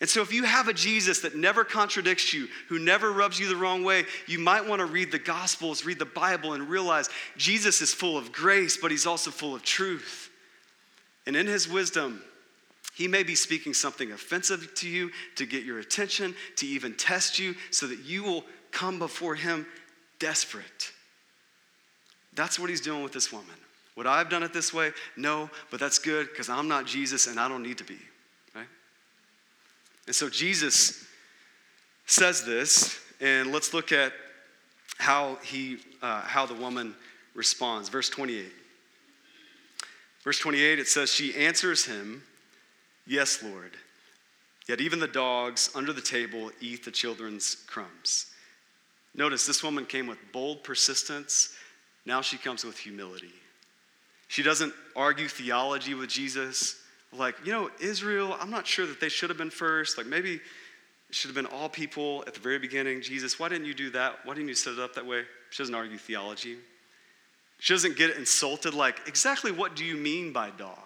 And 0.00 0.10
so, 0.10 0.20
if 0.20 0.30
you 0.30 0.44
have 0.44 0.68
a 0.68 0.74
Jesus 0.74 1.20
that 1.20 1.36
never 1.36 1.64
contradicts 1.64 2.34
you, 2.34 2.48
who 2.68 2.78
never 2.78 3.12
rubs 3.12 3.38
you 3.40 3.48
the 3.48 3.56
wrong 3.56 3.82
way, 3.82 4.04
you 4.26 4.38
might 4.38 4.66
want 4.66 4.80
to 4.80 4.86
read 4.86 5.10
the 5.10 5.18
Gospels, 5.18 5.86
read 5.86 5.98
the 5.98 6.04
Bible, 6.04 6.52
and 6.52 6.68
realize 6.68 7.08
Jesus 7.38 7.80
is 7.80 7.94
full 7.94 8.18
of 8.18 8.30
grace, 8.30 8.76
but 8.76 8.90
he's 8.90 9.06
also 9.06 9.30
full 9.30 9.54
of 9.54 9.62
truth. 9.62 10.30
And 11.26 11.34
in 11.34 11.46
his 11.46 11.66
wisdom, 11.66 12.22
he 12.94 13.08
may 13.08 13.22
be 13.22 13.34
speaking 13.34 13.72
something 13.72 14.12
offensive 14.12 14.74
to 14.76 14.88
you 14.88 15.10
to 15.36 15.46
get 15.46 15.64
your 15.64 15.78
attention, 15.78 16.34
to 16.56 16.66
even 16.66 16.94
test 16.94 17.38
you, 17.38 17.54
so 17.70 17.86
that 17.86 18.00
you 18.00 18.22
will 18.22 18.44
come 18.72 18.98
before 18.98 19.34
him 19.34 19.66
desperate. 20.18 20.92
That's 22.34 22.58
what 22.58 22.68
he's 22.68 22.82
doing 22.82 23.02
with 23.02 23.12
this 23.12 23.32
woman. 23.32 23.54
Would 23.96 24.06
I 24.06 24.18
have 24.18 24.28
done 24.28 24.42
it 24.42 24.52
this 24.52 24.74
way? 24.74 24.92
No, 25.16 25.48
but 25.70 25.80
that's 25.80 25.98
good 25.98 26.28
because 26.28 26.50
I'm 26.50 26.68
not 26.68 26.86
Jesus 26.86 27.26
and 27.26 27.40
I 27.40 27.48
don't 27.48 27.62
need 27.62 27.78
to 27.78 27.84
be. 27.84 27.98
And 30.06 30.14
so 30.14 30.28
Jesus 30.28 31.04
says 32.06 32.44
this, 32.44 32.98
and 33.20 33.52
let's 33.52 33.74
look 33.74 33.92
at 33.92 34.12
how 34.98 35.38
he 35.42 35.78
uh, 36.02 36.22
how 36.22 36.46
the 36.46 36.54
woman 36.54 36.94
responds. 37.34 37.88
Verse 37.88 38.08
28. 38.08 38.46
Verse 40.22 40.38
28, 40.38 40.78
it 40.78 40.88
says, 40.88 41.12
She 41.12 41.34
answers 41.36 41.84
him, 41.84 42.22
Yes, 43.06 43.42
Lord. 43.42 43.72
Yet 44.68 44.80
even 44.80 44.98
the 44.98 45.06
dogs 45.06 45.70
under 45.76 45.92
the 45.92 46.00
table 46.00 46.50
eat 46.60 46.84
the 46.84 46.90
children's 46.90 47.56
crumbs. 47.68 48.26
Notice 49.14 49.46
this 49.46 49.62
woman 49.62 49.86
came 49.86 50.08
with 50.08 50.18
bold 50.32 50.64
persistence. 50.64 51.54
Now 52.04 52.20
she 52.20 52.36
comes 52.36 52.64
with 52.64 52.76
humility. 52.76 53.32
She 54.28 54.42
doesn't 54.42 54.74
argue 54.96 55.28
theology 55.28 55.94
with 55.94 56.10
Jesus 56.10 56.82
like, 57.18 57.36
you 57.44 57.52
know, 57.52 57.70
Israel, 57.80 58.36
I'm 58.40 58.50
not 58.50 58.66
sure 58.66 58.86
that 58.86 59.00
they 59.00 59.08
should 59.08 59.30
have 59.30 59.38
been 59.38 59.50
first. 59.50 59.98
Like, 59.98 60.06
maybe 60.06 60.34
it 60.34 61.14
should 61.14 61.28
have 61.28 61.34
been 61.34 61.46
all 61.46 61.68
people 61.68 62.24
at 62.26 62.34
the 62.34 62.40
very 62.40 62.58
beginning. 62.58 63.00
Jesus, 63.02 63.38
why 63.38 63.48
didn't 63.48 63.66
you 63.66 63.74
do 63.74 63.90
that? 63.90 64.18
Why 64.24 64.34
didn't 64.34 64.48
you 64.48 64.54
set 64.54 64.74
it 64.74 64.78
up 64.78 64.94
that 64.94 65.06
way? 65.06 65.22
She 65.50 65.62
doesn't 65.62 65.74
argue 65.74 65.98
theology. 65.98 66.56
She 67.58 67.72
doesn't 67.72 67.96
get 67.96 68.16
insulted, 68.16 68.74
like, 68.74 69.00
exactly 69.06 69.50
what 69.50 69.76
do 69.76 69.84
you 69.84 69.96
mean 69.96 70.32
by 70.32 70.50
dog? 70.50 70.76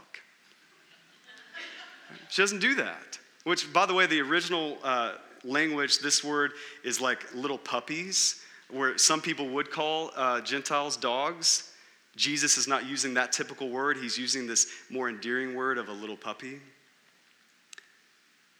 She 2.28 2.42
doesn't 2.42 2.60
do 2.60 2.74
that. 2.76 3.18
Which, 3.44 3.72
by 3.72 3.86
the 3.86 3.94
way, 3.94 4.06
the 4.06 4.20
original 4.20 4.78
uh, 4.84 5.14
language, 5.44 5.98
this 5.98 6.22
word 6.22 6.52
is 6.84 7.00
like 7.00 7.34
little 7.34 7.58
puppies, 7.58 8.42
where 8.70 8.96
some 8.98 9.20
people 9.20 9.48
would 9.48 9.70
call 9.70 10.10
uh, 10.14 10.40
Gentiles 10.42 10.96
dogs. 10.96 11.72
Jesus 12.16 12.58
is 12.58 12.66
not 12.66 12.86
using 12.86 13.14
that 13.14 13.32
typical 13.32 13.68
word, 13.68 13.96
he's 13.96 14.18
using 14.18 14.46
this 14.46 14.66
more 14.90 15.08
endearing 15.08 15.54
word 15.54 15.78
of 15.78 15.88
a 15.88 15.92
little 15.92 16.16
puppy. 16.16 16.60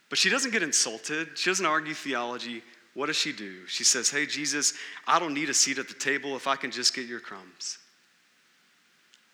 But 0.08 0.18
she 0.18 0.30
doesn't 0.30 0.50
get 0.50 0.62
insulted, 0.62 1.36
she 1.36 1.50
doesn't 1.50 1.66
argue 1.66 1.94
theology. 1.94 2.62
What 2.94 3.06
does 3.06 3.16
she 3.16 3.32
do? 3.32 3.66
She 3.66 3.84
says, 3.84 4.10
Hey, 4.10 4.26
Jesus, 4.26 4.74
I 5.06 5.20
don't 5.20 5.32
need 5.32 5.48
a 5.48 5.54
seat 5.54 5.78
at 5.78 5.88
the 5.88 5.94
table 5.94 6.34
if 6.34 6.48
I 6.48 6.56
can 6.56 6.72
just 6.72 6.94
get 6.94 7.06
your 7.06 7.20
crumbs. 7.20 7.78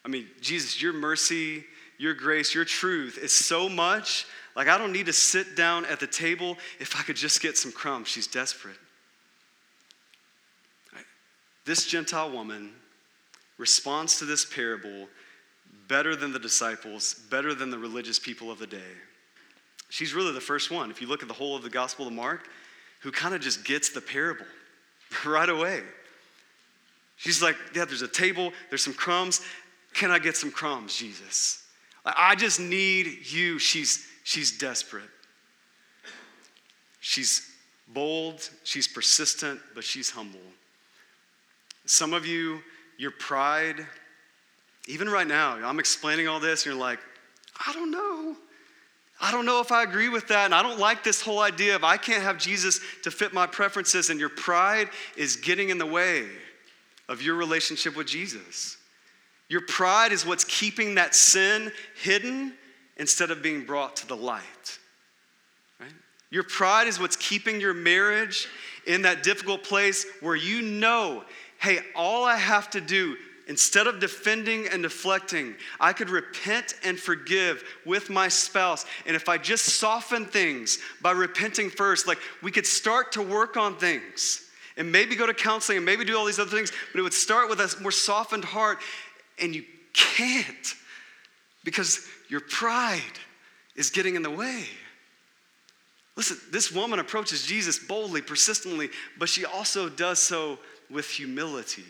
I 0.04 0.08
mean, 0.08 0.28
Jesus, 0.42 0.80
your 0.80 0.92
mercy, 0.92 1.64
your 1.98 2.12
grace, 2.12 2.54
your 2.54 2.66
truth 2.66 3.18
is 3.18 3.32
so 3.32 3.68
much. 3.68 4.26
Like, 4.54 4.68
I 4.68 4.76
don't 4.76 4.92
need 4.92 5.06
to 5.06 5.12
sit 5.12 5.56
down 5.56 5.86
at 5.86 6.00
the 6.00 6.06
table 6.06 6.58
if 6.78 6.94
I 6.94 7.02
could 7.02 7.16
just 7.16 7.40
get 7.40 7.56
some 7.56 7.72
crumbs. 7.72 8.08
She's 8.08 8.26
desperate. 8.26 8.76
This 11.66 11.84
Gentile 11.84 12.30
woman 12.30 12.70
responds 13.58 14.18
to 14.18 14.24
this 14.24 14.44
parable 14.44 15.08
better 15.88 16.16
than 16.16 16.32
the 16.32 16.38
disciples, 16.38 17.14
better 17.30 17.54
than 17.54 17.70
the 17.70 17.78
religious 17.78 18.18
people 18.18 18.50
of 18.50 18.58
the 18.58 18.66
day. 18.66 18.94
She's 19.88 20.14
really 20.14 20.32
the 20.32 20.40
first 20.40 20.70
one, 20.70 20.90
if 20.90 21.00
you 21.00 21.06
look 21.06 21.22
at 21.22 21.28
the 21.28 21.34
whole 21.34 21.56
of 21.56 21.62
the 21.62 21.70
Gospel 21.70 22.06
of 22.06 22.12
Mark, 22.12 22.48
who 23.00 23.12
kind 23.12 23.34
of 23.34 23.40
just 23.40 23.64
gets 23.64 23.90
the 23.90 24.00
parable 24.00 24.46
right 25.26 25.48
away. 25.48 25.82
She's 27.16 27.42
like, 27.42 27.56
Yeah, 27.74 27.84
there's 27.84 28.02
a 28.02 28.08
table, 28.08 28.52
there's 28.68 28.82
some 28.82 28.94
crumbs. 28.94 29.40
Can 29.94 30.10
I 30.10 30.18
get 30.18 30.36
some 30.36 30.50
crumbs, 30.50 30.96
Jesus? 30.96 31.64
I 32.04 32.34
just 32.34 32.60
need 32.60 33.26
you. 33.26 33.58
She's, 33.58 34.06
she's 34.24 34.58
desperate. 34.58 35.08
She's 37.00 37.50
bold, 37.88 38.48
she's 38.64 38.86
persistent, 38.86 39.60
but 39.74 39.84
she's 39.84 40.10
humble. 40.10 40.40
Some 41.86 42.12
of 42.12 42.26
you 42.26 42.60
your 42.98 43.10
pride, 43.10 43.86
even 44.88 45.08
right 45.08 45.26
now, 45.26 45.54
I'm 45.54 45.78
explaining 45.78 46.28
all 46.28 46.40
this, 46.40 46.64
and 46.64 46.74
you're 46.74 46.80
like, 46.80 47.00
I 47.66 47.72
don't 47.72 47.90
know. 47.90 48.36
I 49.20 49.32
don't 49.32 49.46
know 49.46 49.60
if 49.60 49.72
I 49.72 49.82
agree 49.82 50.08
with 50.08 50.28
that, 50.28 50.44
and 50.44 50.54
I 50.54 50.62
don't 50.62 50.78
like 50.78 51.02
this 51.02 51.22
whole 51.22 51.40
idea 51.40 51.74
of 51.74 51.84
I 51.84 51.96
can't 51.96 52.22
have 52.22 52.38
Jesus 52.38 52.80
to 53.02 53.10
fit 53.10 53.32
my 53.32 53.46
preferences, 53.46 54.10
and 54.10 54.20
your 54.20 54.28
pride 54.28 54.90
is 55.16 55.36
getting 55.36 55.70
in 55.70 55.78
the 55.78 55.86
way 55.86 56.26
of 57.08 57.22
your 57.22 57.34
relationship 57.36 57.96
with 57.96 58.06
Jesus. 58.06 58.76
Your 59.48 59.62
pride 59.62 60.12
is 60.12 60.26
what's 60.26 60.44
keeping 60.44 60.96
that 60.96 61.14
sin 61.14 61.72
hidden 62.02 62.54
instead 62.96 63.30
of 63.30 63.42
being 63.42 63.64
brought 63.64 63.96
to 63.96 64.06
the 64.06 64.16
light. 64.16 64.78
Right? 65.80 65.92
Your 66.30 66.42
pride 66.42 66.88
is 66.88 66.98
what's 66.98 67.16
keeping 67.16 67.60
your 67.60 67.74
marriage 67.74 68.48
in 68.86 69.02
that 69.02 69.22
difficult 69.22 69.62
place 69.62 70.04
where 70.20 70.36
you 70.36 70.62
know 70.62 71.24
hey, 71.58 71.80
all 71.94 72.24
I 72.24 72.36
have 72.36 72.70
to 72.70 72.80
do, 72.80 73.16
instead 73.48 73.86
of 73.86 74.00
defending 74.00 74.68
and 74.68 74.82
deflecting, 74.82 75.54
I 75.78 75.92
could 75.92 76.10
repent 76.10 76.74
and 76.84 76.98
forgive 76.98 77.62
with 77.84 78.10
my 78.10 78.28
spouse. 78.28 78.84
And 79.06 79.14
if 79.14 79.28
I 79.28 79.38
just 79.38 79.64
soften 79.64 80.24
things 80.24 80.78
by 81.00 81.12
repenting 81.12 81.70
first, 81.70 82.06
like 82.06 82.18
we 82.42 82.50
could 82.50 82.66
start 82.66 83.12
to 83.12 83.22
work 83.22 83.56
on 83.56 83.76
things 83.76 84.42
and 84.76 84.90
maybe 84.90 85.16
go 85.16 85.26
to 85.26 85.34
counseling 85.34 85.78
and 85.78 85.86
maybe 85.86 86.04
do 86.04 86.16
all 86.16 86.24
these 86.26 86.38
other 86.38 86.50
things, 86.50 86.72
but 86.92 86.98
it 86.98 87.02
would 87.02 87.14
start 87.14 87.48
with 87.48 87.60
a 87.60 87.80
more 87.80 87.92
softened 87.92 88.44
heart. 88.44 88.78
And 89.40 89.54
you 89.54 89.64
can't 89.92 90.74
because 91.64 92.06
your 92.28 92.40
pride 92.40 93.00
is 93.74 93.90
getting 93.90 94.16
in 94.16 94.22
the 94.22 94.30
way. 94.30 94.64
Listen, 96.16 96.38
this 96.50 96.72
woman 96.72 96.98
approaches 96.98 97.46
Jesus 97.46 97.78
boldly, 97.78 98.22
persistently, 98.22 98.88
but 99.18 99.28
she 99.28 99.44
also 99.44 99.88
does 99.88 100.20
so 100.20 100.58
with 100.90 101.08
humility. 101.08 101.84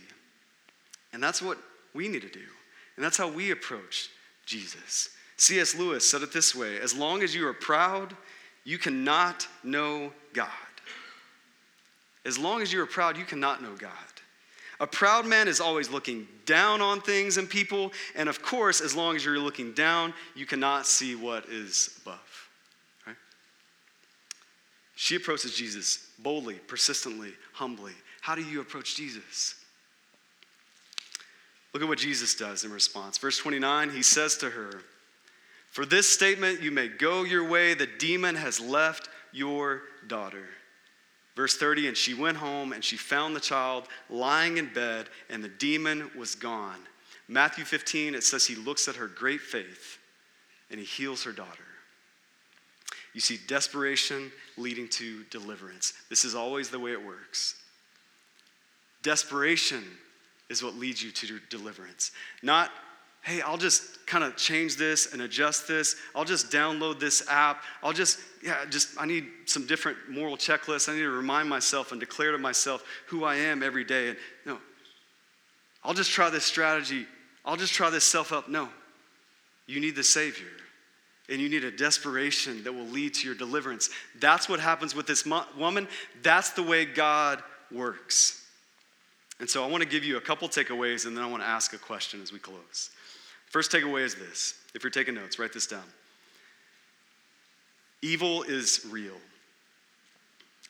And 1.12 1.22
that's 1.22 1.40
what 1.40 1.58
we 1.94 2.08
need 2.08 2.22
to 2.22 2.28
do. 2.28 2.46
And 2.96 3.04
that's 3.04 3.16
how 3.16 3.28
we 3.28 3.50
approach 3.50 4.10
Jesus. 4.44 5.10
C.S. 5.36 5.74
Lewis 5.74 6.08
said 6.08 6.22
it 6.22 6.32
this 6.32 6.54
way 6.54 6.78
As 6.78 6.94
long 6.94 7.22
as 7.22 7.34
you 7.34 7.46
are 7.46 7.52
proud, 7.54 8.16
you 8.64 8.78
cannot 8.78 9.46
know 9.62 10.12
God. 10.32 10.48
As 12.24 12.38
long 12.38 12.60
as 12.60 12.72
you 12.72 12.82
are 12.82 12.86
proud, 12.86 13.16
you 13.16 13.24
cannot 13.24 13.62
know 13.62 13.74
God. 13.76 13.90
A 14.80 14.86
proud 14.86 15.24
man 15.24 15.48
is 15.48 15.60
always 15.60 15.88
looking 15.88 16.26
down 16.44 16.82
on 16.82 17.00
things 17.00 17.38
and 17.38 17.48
people, 17.48 17.92
and 18.14 18.28
of 18.28 18.42
course, 18.42 18.80
as 18.80 18.94
long 18.94 19.16
as 19.16 19.24
you're 19.24 19.38
looking 19.38 19.72
down, 19.72 20.12
you 20.34 20.44
cannot 20.44 20.86
see 20.86 21.14
what 21.14 21.46
is 21.48 21.98
above. 22.02 22.48
Right? 23.06 23.16
She 24.96 25.16
approaches 25.16 25.54
Jesus 25.54 26.10
boldly, 26.18 26.56
persistently, 26.66 27.32
humbly, 27.54 27.92
how 28.26 28.34
do 28.34 28.42
you 28.42 28.60
approach 28.60 28.96
Jesus? 28.96 29.54
Look 31.72 31.80
at 31.80 31.88
what 31.88 31.98
Jesus 31.98 32.34
does 32.34 32.64
in 32.64 32.72
response. 32.72 33.18
Verse 33.18 33.38
29, 33.38 33.90
he 33.90 34.02
says 34.02 34.36
to 34.38 34.50
her, 34.50 34.80
For 35.70 35.86
this 35.86 36.08
statement 36.08 36.60
you 36.60 36.72
may 36.72 36.88
go 36.88 37.22
your 37.22 37.48
way, 37.48 37.74
the 37.74 37.86
demon 37.86 38.34
has 38.34 38.58
left 38.58 39.08
your 39.30 39.82
daughter. 40.08 40.42
Verse 41.36 41.56
30, 41.56 41.86
and 41.86 41.96
she 41.96 42.14
went 42.14 42.36
home 42.36 42.72
and 42.72 42.82
she 42.82 42.96
found 42.96 43.36
the 43.36 43.40
child 43.40 43.86
lying 44.10 44.56
in 44.58 44.72
bed, 44.74 45.06
and 45.30 45.44
the 45.44 45.48
demon 45.48 46.10
was 46.18 46.34
gone. 46.34 46.80
Matthew 47.28 47.64
15, 47.64 48.16
it 48.16 48.24
says 48.24 48.44
he 48.44 48.56
looks 48.56 48.88
at 48.88 48.96
her 48.96 49.06
great 49.06 49.40
faith 49.40 49.98
and 50.68 50.80
he 50.80 50.86
heals 50.86 51.22
her 51.22 51.30
daughter. 51.30 51.62
You 53.14 53.20
see 53.20 53.38
desperation 53.46 54.32
leading 54.56 54.88
to 54.88 55.22
deliverance. 55.30 55.92
This 56.10 56.24
is 56.24 56.34
always 56.34 56.70
the 56.70 56.80
way 56.80 56.90
it 56.90 57.06
works. 57.06 57.62
Desperation 59.02 59.84
is 60.48 60.62
what 60.62 60.74
leads 60.74 61.02
you 61.02 61.10
to 61.10 61.40
deliverance. 61.50 62.12
Not, 62.42 62.70
hey, 63.22 63.40
I'll 63.40 63.56
just 63.56 64.06
kind 64.06 64.22
of 64.22 64.36
change 64.36 64.76
this 64.76 65.12
and 65.12 65.22
adjust 65.22 65.66
this. 65.66 65.96
I'll 66.14 66.24
just 66.24 66.50
download 66.50 67.00
this 67.00 67.28
app. 67.28 67.62
I'll 67.82 67.92
just, 67.92 68.20
yeah, 68.42 68.64
just, 68.68 69.00
I 69.00 69.06
need 69.06 69.26
some 69.46 69.66
different 69.66 69.98
moral 70.08 70.36
checklists. 70.36 70.88
I 70.88 70.92
need 70.92 71.00
to 71.00 71.10
remind 71.10 71.48
myself 71.48 71.92
and 71.92 72.00
declare 72.00 72.32
to 72.32 72.38
myself 72.38 72.84
who 73.06 73.24
I 73.24 73.36
am 73.36 73.62
every 73.62 73.84
day. 73.84 74.10
And 74.10 74.18
no, 74.44 74.58
I'll 75.82 75.94
just 75.94 76.10
try 76.10 76.30
this 76.30 76.44
strategy. 76.44 77.06
I'll 77.44 77.56
just 77.56 77.74
try 77.74 77.90
this 77.90 78.04
self 78.04 78.30
help. 78.30 78.48
No, 78.48 78.68
you 79.66 79.80
need 79.80 79.96
the 79.96 80.04
Savior. 80.04 80.46
And 81.28 81.40
you 81.40 81.48
need 81.48 81.64
a 81.64 81.72
desperation 81.72 82.62
that 82.62 82.72
will 82.72 82.86
lead 82.86 83.14
to 83.14 83.26
your 83.26 83.34
deliverance. 83.34 83.90
That's 84.20 84.48
what 84.48 84.60
happens 84.60 84.94
with 84.94 85.08
this 85.08 85.26
woman. 85.58 85.88
That's 86.22 86.50
the 86.50 86.62
way 86.62 86.84
God 86.84 87.42
works. 87.72 88.45
And 89.38 89.48
so 89.48 89.62
I 89.62 89.66
want 89.66 89.82
to 89.82 89.88
give 89.88 90.04
you 90.04 90.16
a 90.16 90.20
couple 90.20 90.48
takeaways 90.48 91.06
and 91.06 91.16
then 91.16 91.22
I 91.22 91.26
want 91.26 91.42
to 91.42 91.48
ask 91.48 91.72
a 91.74 91.78
question 91.78 92.22
as 92.22 92.32
we 92.32 92.38
close. 92.38 92.90
First 93.50 93.70
takeaway 93.70 94.02
is 94.02 94.14
this. 94.14 94.54
If 94.74 94.82
you're 94.82 94.90
taking 94.90 95.14
notes, 95.14 95.38
write 95.38 95.52
this 95.52 95.66
down. 95.66 95.84
Evil 98.02 98.42
is 98.42 98.86
real. 98.90 99.16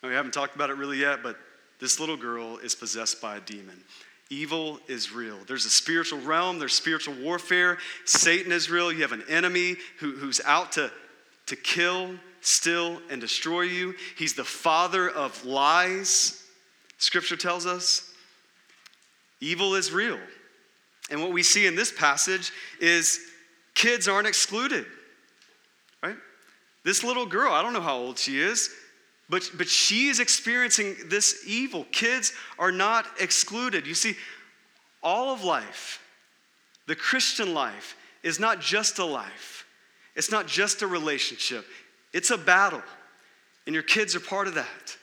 We 0.03 0.13
haven't 0.13 0.33
talked 0.33 0.55
about 0.55 0.71
it 0.71 0.77
really 0.77 0.99
yet, 0.99 1.23
but 1.23 1.37
this 1.81 1.99
little 2.01 2.17
girl 2.17 2.59
is 2.59 2.75
possessed 2.75 3.21
by 3.21 3.37
a 3.37 3.41
demon. 3.41 3.83
Evil 4.31 4.81
is 4.89 5.13
real. 5.13 5.39
There's 5.47 5.67
a 5.67 5.71
spiritual 5.71 6.21
realm, 6.21 6.59
there's 6.59 6.75
spiritual 6.75 7.15
warfare. 7.15 7.79
Satan 8.05 8.53
is 8.53 8.71
real. 8.71 8.93
You 8.93 9.03
have 9.03 9.13
an 9.13 9.25
enemy 9.29 9.77
who, 9.99 10.13
who's 10.13 10.41
out 10.45 10.73
to, 10.73 10.91
to 11.47 11.57
kill, 11.57 12.11
steal, 12.41 13.01
and 13.11 13.21
destroy 13.21 13.63
you. 13.63 13.95
He's 14.19 14.35
the 14.35 14.45
father 14.45 15.09
of 15.09 15.45
lies, 15.45 16.43
scripture 16.99 17.37
tells 17.37 17.67
us. 17.67 18.13
Evil 19.41 19.75
is 19.75 19.93
real. 19.93 20.19
And 21.11 21.23
what 21.23 21.33
we 21.33 21.43
see 21.43 21.67
in 21.67 21.77
this 21.77 21.93
passage 21.93 22.53
is 22.81 23.21
kids 23.75 24.09
aren't 24.09 24.27
excluded, 24.27 24.87
right? 26.03 26.17
This 26.85 27.05
little 27.05 27.27
girl, 27.27 27.53
I 27.53 27.63
don't 27.63 27.73
know 27.73 27.81
how 27.81 27.97
old 27.97 28.19
she 28.19 28.41
is, 28.41 28.71
but, 29.29 29.51
but 29.57 29.69
she 29.69 30.09
is 30.09 30.21
experiencing 30.21 30.97
this 31.07 31.45
evil. 31.47 31.85
Kids 31.93 32.33
are 32.59 32.73
not 32.73 33.07
excluded. 33.21 33.87
You 33.87 33.95
see, 33.95 34.17
all 35.03 35.33
of 35.33 35.45
life, 35.45 36.01
the 36.87 36.97
Christian 36.97 37.55
life, 37.55 37.97
is 38.23 38.41
not 38.41 38.61
just 38.61 38.99
a 38.99 39.05
life, 39.05 39.67
it's 40.17 40.31
not 40.31 40.47
just 40.47 40.83
a 40.83 40.87
relationship, 40.87 41.65
it's 42.13 42.31
a 42.31 42.39
battle. 42.39 42.83
And 43.67 43.75
your 43.75 43.83
kids 43.83 44.15
are 44.15 44.21
part 44.21 44.47
of 44.47 44.55
that. 44.55 44.97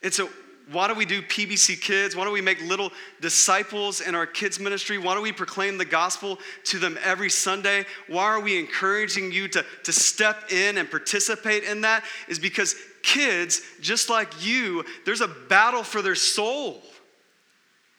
It's 0.00 0.18
a 0.18 0.28
why 0.72 0.88
do 0.88 0.94
we 0.94 1.04
do 1.04 1.20
PBC 1.20 1.80
Kids? 1.80 2.16
Why 2.16 2.24
don't 2.24 2.32
we 2.32 2.40
make 2.40 2.62
little 2.62 2.90
disciples 3.20 4.00
in 4.00 4.14
our 4.14 4.26
kids' 4.26 4.58
ministry? 4.58 4.96
Why 4.96 5.14
don't 5.14 5.22
we 5.22 5.32
proclaim 5.32 5.76
the 5.76 5.84
gospel 5.84 6.38
to 6.64 6.78
them 6.78 6.98
every 7.02 7.28
Sunday? 7.28 7.84
Why 8.08 8.24
are 8.24 8.40
we 8.40 8.58
encouraging 8.58 9.30
you 9.30 9.46
to, 9.48 9.64
to 9.84 9.92
step 9.92 10.50
in 10.50 10.78
and 10.78 10.90
participate 10.90 11.64
in 11.64 11.82
that? 11.82 12.04
Is 12.28 12.38
because 12.38 12.76
kids, 13.02 13.60
just 13.82 14.08
like 14.08 14.44
you, 14.44 14.84
there's 15.04 15.20
a 15.20 15.28
battle 15.28 15.82
for 15.82 16.00
their 16.00 16.14
soul. 16.14 16.82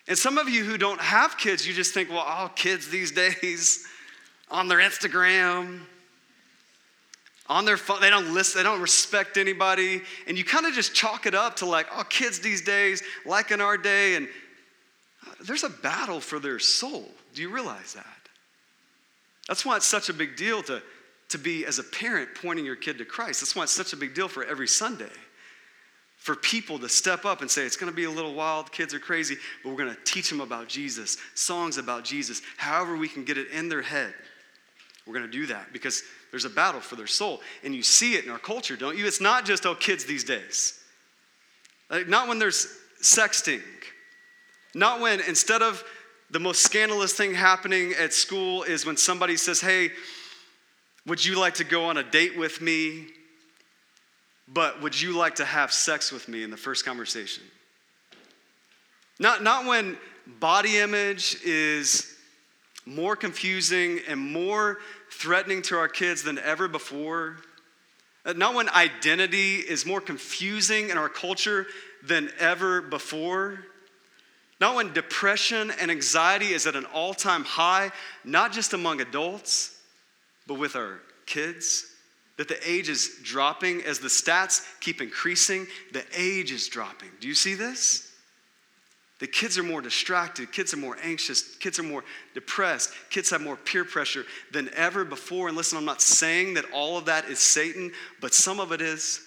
And 0.08 0.18
some 0.18 0.38
of 0.40 0.50
you 0.50 0.64
who 0.64 0.78
don't 0.78 1.02
have 1.02 1.38
kids, 1.38 1.68
you 1.68 1.74
just 1.74 1.94
think, 1.94 2.10
well, 2.10 2.20
all 2.20 2.50
kids 2.50 2.90
these 2.90 3.12
days 3.42 3.86
on 4.50 4.68
their 4.68 4.80
Instagram, 4.80 5.82
on 7.48 7.66
their 7.66 7.78
phone. 7.78 8.02
They 8.02 8.10
don't 8.10 8.34
listen, 8.34 8.60
they 8.60 8.64
don't 8.64 8.82
respect 8.82 9.38
anybody. 9.38 10.02
And 10.28 10.38
you 10.38 10.44
kind 10.44 10.66
of 10.66 10.74
just 10.74 10.94
chalk 10.94 11.26
it 11.26 11.36
up 11.36 11.58
to 11.58 11.66
like, 11.66 11.88
oh, 11.96 12.04
kids 12.04 12.40
these 12.40 12.62
days, 12.62 13.04
like 13.26 13.52
in 13.52 13.62
our 13.62 13.78
day. 13.78 14.16
And 14.16 14.28
uh, 15.28 15.32
there's 15.46 15.64
a 15.64 15.70
battle 15.70 16.20
for 16.20 16.40
their 16.40 16.60
soul. 16.60 17.10
Do 17.34 17.42
you 17.42 17.50
realize 17.50 17.94
that? 17.94 18.06
That's 19.48 19.66
why 19.66 19.76
it's 19.78 19.86
such 19.86 20.10
a 20.10 20.14
big 20.14 20.36
deal 20.36 20.64
to, 20.64 20.82
to 21.30 21.38
be, 21.38 21.66
as 21.66 21.78
a 21.78 21.84
parent, 21.84 22.30
pointing 22.42 22.66
your 22.66 22.76
kid 22.76 22.98
to 22.98 23.06
Christ. 23.06 23.42
That's 23.42 23.56
why 23.56 23.64
it's 23.64 23.72
such 23.72 23.94
a 23.94 23.98
big 23.98 24.16
deal 24.16 24.28
for 24.28 24.44
every 24.44 24.68
Sunday. 24.68 25.12
For 26.18 26.36
people 26.36 26.80
to 26.80 26.90
step 26.90 27.26
up 27.26 27.42
and 27.42 27.52
say, 27.52 27.64
it's 27.64 27.78
gonna 27.78 27.92
be 27.92 28.06
a 28.06 28.10
little 28.10 28.34
wild, 28.34 28.72
kids 28.72 28.96
are 28.96 29.00
crazy, 29.00 29.38
but 29.64 29.70
we're 29.70 29.78
gonna 29.78 29.98
teach 30.06 30.30
them 30.30 30.42
about 30.42 30.68
Jesus, 30.68 31.18
songs 31.36 31.78
about 31.78 32.04
Jesus, 32.04 32.42
however 32.58 32.98
we 32.98 33.08
can 33.08 33.24
get 33.24 33.38
it 33.38 33.52
in 33.52 33.70
their 33.70 33.84
head. 33.84 34.16
We're 35.06 35.14
gonna 35.14 35.28
do 35.28 35.46
that 35.48 35.72
because 35.72 36.04
there's 36.32 36.46
a 36.46 36.50
battle 36.50 36.82
for 36.82 36.96
their 36.96 37.08
soul. 37.08 37.42
And 37.64 37.76
you 37.76 37.84
see 37.84 38.16
it 38.16 38.26
in 38.26 38.32
our 38.32 38.40
culture, 38.40 38.76
don't 38.76 38.98
you? 38.98 39.06
It's 39.06 39.22
not 39.22 39.46
just, 39.46 39.66
oh, 39.66 39.76
kids 39.76 40.06
these 40.06 40.24
days. 40.24 40.80
Like, 41.90 42.08
not 42.08 42.28
when 42.28 42.40
there's 42.40 42.68
sexting. 43.02 43.62
Not 44.74 45.00
when, 45.00 45.22
instead 45.22 45.62
of 45.62 45.84
the 46.32 46.40
most 46.40 46.64
scandalous 46.64 47.14
thing 47.14 47.34
happening 47.34 47.94
at 48.00 48.14
school, 48.14 48.64
is 48.64 48.86
when 48.86 48.98
somebody 48.98 49.38
says, 49.38 49.62
hey, 49.62 49.92
would 51.06 51.24
you 51.24 51.40
like 51.40 51.54
to 51.56 51.64
go 51.64 51.86
on 51.86 51.98
a 51.98 52.04
date 52.04 52.38
with 52.38 52.62
me? 52.62 53.08
But 54.48 54.82
would 54.82 55.00
you 55.00 55.16
like 55.16 55.36
to 55.36 55.46
have 55.46 55.72
sex 55.72 56.12
with 56.12 56.28
me 56.28 56.44
in 56.44 56.52
the 56.52 56.58
first 56.58 56.86
conversation? 56.86 57.44
Not, 59.20 59.44
not 59.44 59.66
when 59.66 59.98
body 60.40 60.78
image 60.78 61.38
is 61.44 62.16
more 62.86 63.16
confusing 63.16 64.00
and 64.08 64.20
more 64.20 64.80
threatening 65.18 65.62
to 65.64 65.78
our 65.78 65.88
kids 65.88 66.24
than 66.24 66.38
ever 66.40 66.68
before. 66.68 67.38
Uh, 68.26 68.34
not 68.34 68.56
when 68.56 68.70
identity 68.70 69.56
is 69.56 69.86
more 69.86 70.02
confusing 70.02 70.90
in 70.90 70.98
our 70.98 71.10
culture 71.10 71.68
than 72.04 72.30
ever 72.40 72.82
before. 72.82 73.60
Not 74.60 74.76
when 74.76 74.94
depression 74.94 75.72
and 75.80 75.92
anxiety 75.92 76.48
is 76.48 76.66
at 76.66 76.76
an 76.76 76.86
all 76.86 77.14
time 77.14 77.44
high, 77.44 77.92
not 78.24 78.52
just 78.52 78.74
among 78.74 79.02
adults, 79.02 79.78
but 80.48 80.56
with 80.56 80.76
our 80.76 81.02
kids. 81.26 81.86
That 82.38 82.48
the 82.48 82.70
age 82.70 82.90
is 82.90 83.20
dropping 83.24 83.84
as 83.84 84.00
the 84.00 84.10
stats 84.10 84.66
keep 84.82 85.02
increasing, 85.02 85.68
the 85.94 86.04
age 86.18 86.52
is 86.52 86.68
dropping. 86.68 87.10
Do 87.22 87.28
you 87.28 87.36
see 87.36 87.56
this? 87.56 88.05
The 89.20 89.28
kids 89.28 89.58
are 89.58 89.64
more 89.64 89.82
distracted, 89.82 90.52
kids 90.52 90.74
are 90.74 90.78
more 90.78 90.98
anxious, 91.02 91.56
kids 91.56 91.80
are 91.80 91.84
more 91.84 92.04
depressed, 92.34 92.92
kids 93.10 93.30
have 93.30 93.42
more 93.42 93.56
peer 93.56 93.86
pressure 93.86 94.26
than 94.52 94.70
ever 94.76 95.06
before. 95.06 95.48
And 95.48 95.56
listen, 95.56 95.78
I'm 95.78 95.86
not 95.86 96.02
saying 96.02 96.56
that 96.56 96.66
all 96.74 96.98
of 96.98 97.06
that 97.06 97.26
is 97.26 97.40
Satan, 97.40 97.92
but 98.20 98.34
some 98.34 98.60
of 98.60 98.74
it 98.74 98.82
is. 98.82 99.22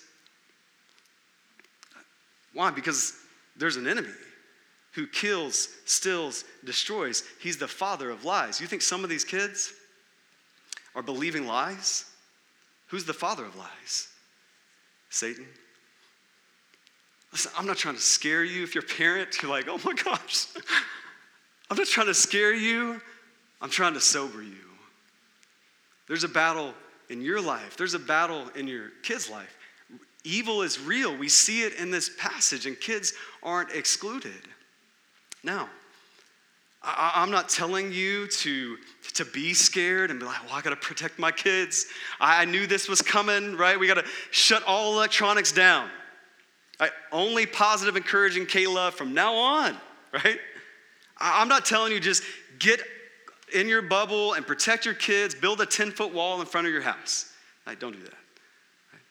Why? 2.53 2.70
Because 2.70 3.14
there's 3.57 3.77
an 3.77 3.87
enemy 3.87 4.11
who 4.92 5.07
kills, 5.07 5.68
stills, 5.87 6.44
destroys. 6.64 7.22
He's 7.40 7.57
the 7.57 7.68
father 7.68 8.11
of 8.11 8.24
lies. 8.24 8.61
You 8.61 8.66
think 8.66 8.83
some 8.83 9.05
of 9.05 9.11
these 9.11 9.24
kids 9.24 9.72
are 10.94 11.03
believing 11.03 11.46
lies? 11.46 12.05
Who's 12.88 13.05
the 13.05 13.14
father 13.14 13.44
of 13.44 13.57
lies? 13.57 14.09
Satan. 15.09 15.46
Listen, 17.32 17.52
I'm 17.56 17.66
not 17.66 17.76
trying 17.76 17.94
to 17.94 18.00
scare 18.00 18.44
you. 18.44 18.62
If 18.62 18.74
you're 18.74 18.84
a 18.84 18.86
parent, 18.86 19.42
you're 19.42 19.50
like, 19.50 19.66
oh 19.68 19.80
my 19.84 19.94
gosh. 19.94 20.46
I'm 21.70 21.76
not 21.76 21.86
trying 21.86 22.06
to 22.06 22.14
scare 22.14 22.54
you. 22.54 23.00
I'm 23.60 23.70
trying 23.70 23.94
to 23.94 24.00
sober 24.00 24.42
you. 24.42 24.54
There's 26.06 26.24
a 26.24 26.28
battle 26.28 26.72
in 27.10 27.22
your 27.22 27.40
life, 27.40 27.76
there's 27.76 27.94
a 27.94 27.98
battle 27.98 28.50
in 28.54 28.68
your 28.68 28.90
kid's 29.02 29.30
life. 29.30 29.56
Evil 30.24 30.62
is 30.62 30.78
real. 30.78 31.16
We 31.16 31.28
see 31.28 31.62
it 31.62 31.74
in 31.76 31.90
this 31.90 32.10
passage, 32.18 32.66
and 32.66 32.78
kids 32.78 33.14
aren't 33.42 33.70
excluded. 33.70 34.42
Now, 35.42 35.70
I, 36.82 37.22
am 37.22 37.30
not 37.30 37.48
telling 37.48 37.92
you 37.92 38.26
to, 38.28 38.76
to 39.14 39.24
be 39.24 39.54
scared 39.54 40.10
and 40.10 40.20
be 40.20 40.26
like, 40.26 40.44
well, 40.44 40.54
I 40.54 40.60
got 40.60 40.70
to 40.70 40.76
protect 40.76 41.18
my 41.18 41.32
kids. 41.32 41.86
I, 42.20 42.42
I 42.42 42.44
knew 42.44 42.66
this 42.66 42.88
was 42.88 43.00
coming, 43.00 43.56
right? 43.56 43.78
We 43.78 43.86
got 43.86 43.94
to 43.94 44.04
shut 44.30 44.62
all 44.64 44.94
electronics 44.94 45.52
down. 45.52 45.88
Right? 46.80 46.90
Only 47.10 47.46
positive, 47.46 47.96
encouraging 47.96 48.46
K-LOVE 48.46 48.94
from 48.94 49.14
now 49.14 49.34
on, 49.34 49.76
right? 50.12 50.38
I'm 51.18 51.48
not 51.48 51.66
telling 51.66 51.92
you 51.92 52.00
just 52.00 52.22
get 52.58 52.80
in 53.52 53.68
your 53.68 53.82
bubble 53.82 54.34
and 54.34 54.46
protect 54.46 54.84
your 54.84 54.94
kids, 54.94 55.34
build 55.34 55.60
a 55.60 55.66
10 55.66 55.90
foot 55.90 56.12
wall 56.12 56.40
in 56.40 56.46
front 56.46 56.66
of 56.66 56.72
your 56.72 56.82
house. 56.82 57.32
Right? 57.66 57.78
Don't 57.78 57.92
do 57.92 57.98
that. 57.98 58.12
Right? 58.92 59.02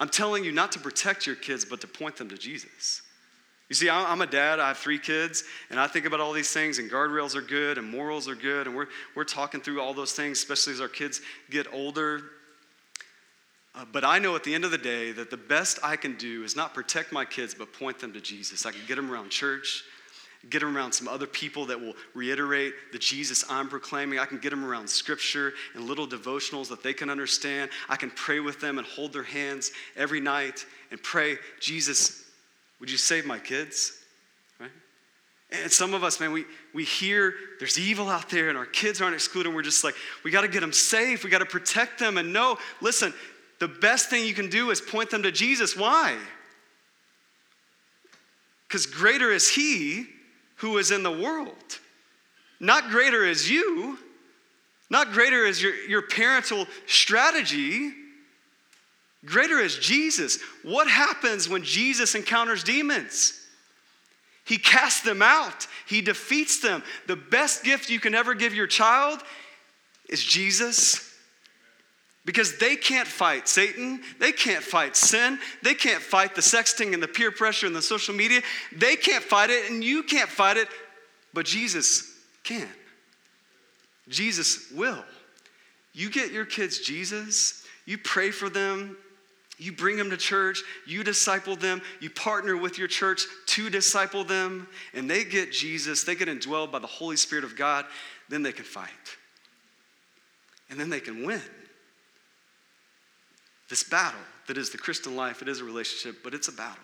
I'm 0.00 0.08
telling 0.08 0.44
you 0.44 0.52
not 0.52 0.72
to 0.72 0.78
protect 0.78 1.26
your 1.26 1.36
kids, 1.36 1.64
but 1.64 1.80
to 1.82 1.86
point 1.86 2.16
them 2.16 2.28
to 2.30 2.38
Jesus. 2.38 3.02
You 3.68 3.76
see, 3.76 3.88
I'm 3.88 4.20
a 4.20 4.26
dad, 4.26 4.58
I 4.58 4.68
have 4.68 4.78
three 4.78 4.98
kids, 4.98 5.44
and 5.70 5.78
I 5.78 5.86
think 5.86 6.04
about 6.04 6.18
all 6.18 6.32
these 6.32 6.52
things, 6.52 6.80
and 6.80 6.90
guardrails 6.90 7.36
are 7.36 7.40
good, 7.40 7.78
and 7.78 7.88
morals 7.88 8.28
are 8.28 8.34
good, 8.34 8.66
and 8.66 8.74
we're, 8.74 8.88
we're 9.14 9.22
talking 9.22 9.60
through 9.60 9.80
all 9.80 9.94
those 9.94 10.12
things, 10.12 10.38
especially 10.38 10.72
as 10.72 10.80
our 10.80 10.88
kids 10.88 11.20
get 11.50 11.72
older. 11.72 12.20
Uh, 13.74 13.84
but 13.92 14.04
I 14.04 14.18
know 14.18 14.34
at 14.34 14.42
the 14.42 14.54
end 14.54 14.64
of 14.64 14.72
the 14.72 14.78
day 14.78 15.12
that 15.12 15.30
the 15.30 15.36
best 15.36 15.78
I 15.82 15.96
can 15.96 16.16
do 16.16 16.42
is 16.42 16.56
not 16.56 16.74
protect 16.74 17.12
my 17.12 17.24
kids, 17.24 17.54
but 17.54 17.72
point 17.72 17.98
them 18.00 18.12
to 18.12 18.20
Jesus. 18.20 18.66
I 18.66 18.72
can 18.72 18.80
get 18.88 18.96
them 18.96 19.10
around 19.10 19.30
church, 19.30 19.84
get 20.48 20.60
them 20.60 20.76
around 20.76 20.92
some 20.92 21.06
other 21.06 21.26
people 21.26 21.66
that 21.66 21.80
will 21.80 21.94
reiterate 22.14 22.74
the 22.92 22.98
Jesus 22.98 23.44
I'm 23.48 23.68
proclaiming. 23.68 24.18
I 24.18 24.26
can 24.26 24.38
get 24.38 24.50
them 24.50 24.64
around 24.64 24.88
scripture 24.88 25.52
and 25.74 25.84
little 25.84 26.08
devotionals 26.08 26.68
that 26.68 26.82
they 26.82 26.92
can 26.92 27.10
understand. 27.10 27.70
I 27.88 27.96
can 27.96 28.10
pray 28.10 28.40
with 28.40 28.60
them 28.60 28.78
and 28.78 28.86
hold 28.86 29.12
their 29.12 29.22
hands 29.22 29.70
every 29.96 30.20
night 30.20 30.64
and 30.90 31.00
pray, 31.02 31.36
Jesus, 31.60 32.24
would 32.80 32.90
you 32.90 32.96
save 32.96 33.26
my 33.26 33.38
kids? 33.38 33.92
Right? 34.58 34.70
And 35.52 35.70
some 35.70 35.94
of 35.94 36.02
us, 36.02 36.18
man, 36.20 36.32
we, 36.32 36.44
we 36.72 36.84
hear 36.84 37.34
there's 37.58 37.78
evil 37.78 38.08
out 38.08 38.30
there 38.30 38.48
and 38.48 38.56
our 38.56 38.66
kids 38.66 39.00
aren't 39.00 39.14
excluded. 39.14 39.50
And 39.50 39.56
we're 39.56 39.62
just 39.62 39.84
like, 39.84 39.94
we 40.24 40.30
got 40.30 40.42
to 40.42 40.48
get 40.48 40.60
them 40.60 40.72
safe. 40.72 41.22
We 41.22 41.30
got 41.30 41.38
to 41.40 41.46
protect 41.46 41.98
them. 41.98 42.16
And 42.18 42.32
no, 42.32 42.56
listen, 42.80 43.12
the 43.60 43.68
best 43.68 44.08
thing 44.08 44.26
you 44.26 44.34
can 44.34 44.48
do 44.48 44.70
is 44.70 44.80
point 44.80 45.10
them 45.10 45.22
to 45.22 45.30
Jesus. 45.30 45.76
Why? 45.76 46.16
Because 48.66 48.86
greater 48.86 49.30
is 49.30 49.48
He 49.48 50.06
who 50.56 50.78
is 50.78 50.90
in 50.90 51.02
the 51.02 51.10
world. 51.10 51.78
Not 52.58 52.90
greater 52.90 53.24
is 53.24 53.50
you, 53.50 53.98
not 54.88 55.12
greater 55.12 55.44
is 55.44 55.62
your, 55.62 55.74
your 55.86 56.02
parental 56.02 56.66
strategy. 56.86 57.92
Greater 59.24 59.58
is 59.58 59.78
Jesus. 59.78 60.38
What 60.62 60.88
happens 60.88 61.48
when 61.48 61.62
Jesus 61.62 62.14
encounters 62.14 62.64
demons? 62.64 63.34
He 64.46 64.56
casts 64.56 65.02
them 65.02 65.20
out, 65.22 65.66
he 65.86 66.00
defeats 66.00 66.60
them. 66.60 66.82
The 67.06 67.16
best 67.16 67.62
gift 67.62 67.90
you 67.90 68.00
can 68.00 68.14
ever 68.14 68.34
give 68.34 68.54
your 68.54 68.66
child 68.66 69.20
is 70.08 70.24
Jesus 70.24 71.09
Because 72.26 72.58
they 72.58 72.76
can't 72.76 73.08
fight 73.08 73.48
Satan, 73.48 74.02
they 74.18 74.32
can't 74.32 74.62
fight 74.62 74.94
sin, 74.94 75.38
they 75.62 75.74
can't 75.74 76.02
fight 76.02 76.34
the 76.34 76.42
sexting 76.42 76.92
and 76.92 77.02
the 77.02 77.08
peer 77.08 77.30
pressure 77.30 77.66
and 77.66 77.74
the 77.74 77.82
social 77.82 78.14
media. 78.14 78.42
They 78.76 78.96
can't 78.96 79.24
fight 79.24 79.50
it, 79.50 79.70
and 79.70 79.82
you 79.82 80.02
can't 80.02 80.28
fight 80.28 80.58
it, 80.58 80.68
but 81.32 81.46
Jesus 81.46 82.14
can. 82.44 82.68
Jesus 84.08 84.70
will. 84.72 85.02
You 85.94 86.10
get 86.10 86.30
your 86.30 86.44
kids 86.44 86.80
Jesus, 86.80 87.64
you 87.86 87.96
pray 87.96 88.30
for 88.30 88.50
them, 88.50 88.96
you 89.58 89.72
bring 89.72 89.96
them 89.96 90.10
to 90.10 90.16
church, 90.16 90.62
you 90.86 91.02
disciple 91.02 91.56
them, 91.56 91.80
you 92.00 92.10
partner 92.10 92.56
with 92.56 92.78
your 92.78 92.88
church 92.88 93.24
to 93.46 93.70
disciple 93.70 94.24
them, 94.24 94.68
and 94.94 95.08
they 95.08 95.24
get 95.24 95.52
Jesus, 95.52 96.04
they 96.04 96.14
get 96.14 96.28
indwelled 96.28 96.70
by 96.70 96.78
the 96.78 96.86
Holy 96.86 97.16
Spirit 97.16 97.44
of 97.44 97.56
God, 97.56 97.86
then 98.28 98.42
they 98.42 98.52
can 98.52 98.64
fight. 98.64 98.88
And 100.68 100.78
then 100.78 100.90
they 100.90 101.00
can 101.00 101.26
win. 101.26 101.42
This 103.70 103.84
battle 103.84 104.20
that 104.48 104.58
is 104.58 104.70
the 104.70 104.78
Christian 104.78 105.14
life, 105.14 105.40
it 105.40 105.48
is 105.48 105.60
a 105.60 105.64
relationship, 105.64 106.22
but 106.24 106.34
it's 106.34 106.48
a 106.48 106.52
battle. 106.52 106.82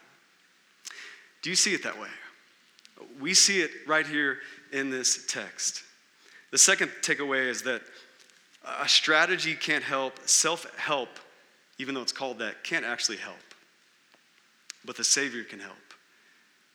Do 1.42 1.50
you 1.50 1.56
see 1.56 1.74
it 1.74 1.82
that 1.82 2.00
way? 2.00 2.08
We 3.20 3.34
see 3.34 3.60
it 3.60 3.70
right 3.86 4.06
here 4.06 4.38
in 4.72 4.88
this 4.88 5.26
text. 5.26 5.82
The 6.52 6.58
second 6.58 6.90
takeaway 7.02 7.48
is 7.48 7.62
that 7.62 7.82
a 8.80 8.88
strategy 8.88 9.54
can't 9.54 9.84
help, 9.84 10.18
self 10.26 10.72
help, 10.78 11.08
even 11.78 11.94
though 11.94 12.02
it's 12.02 12.12
called 12.12 12.38
that, 12.38 12.62
can't 12.62 12.84
actually 12.84 13.18
help. 13.18 13.36
But 14.84 14.96
the 14.96 15.04
Savior 15.04 15.42
can 15.42 15.58
help. 15.58 15.74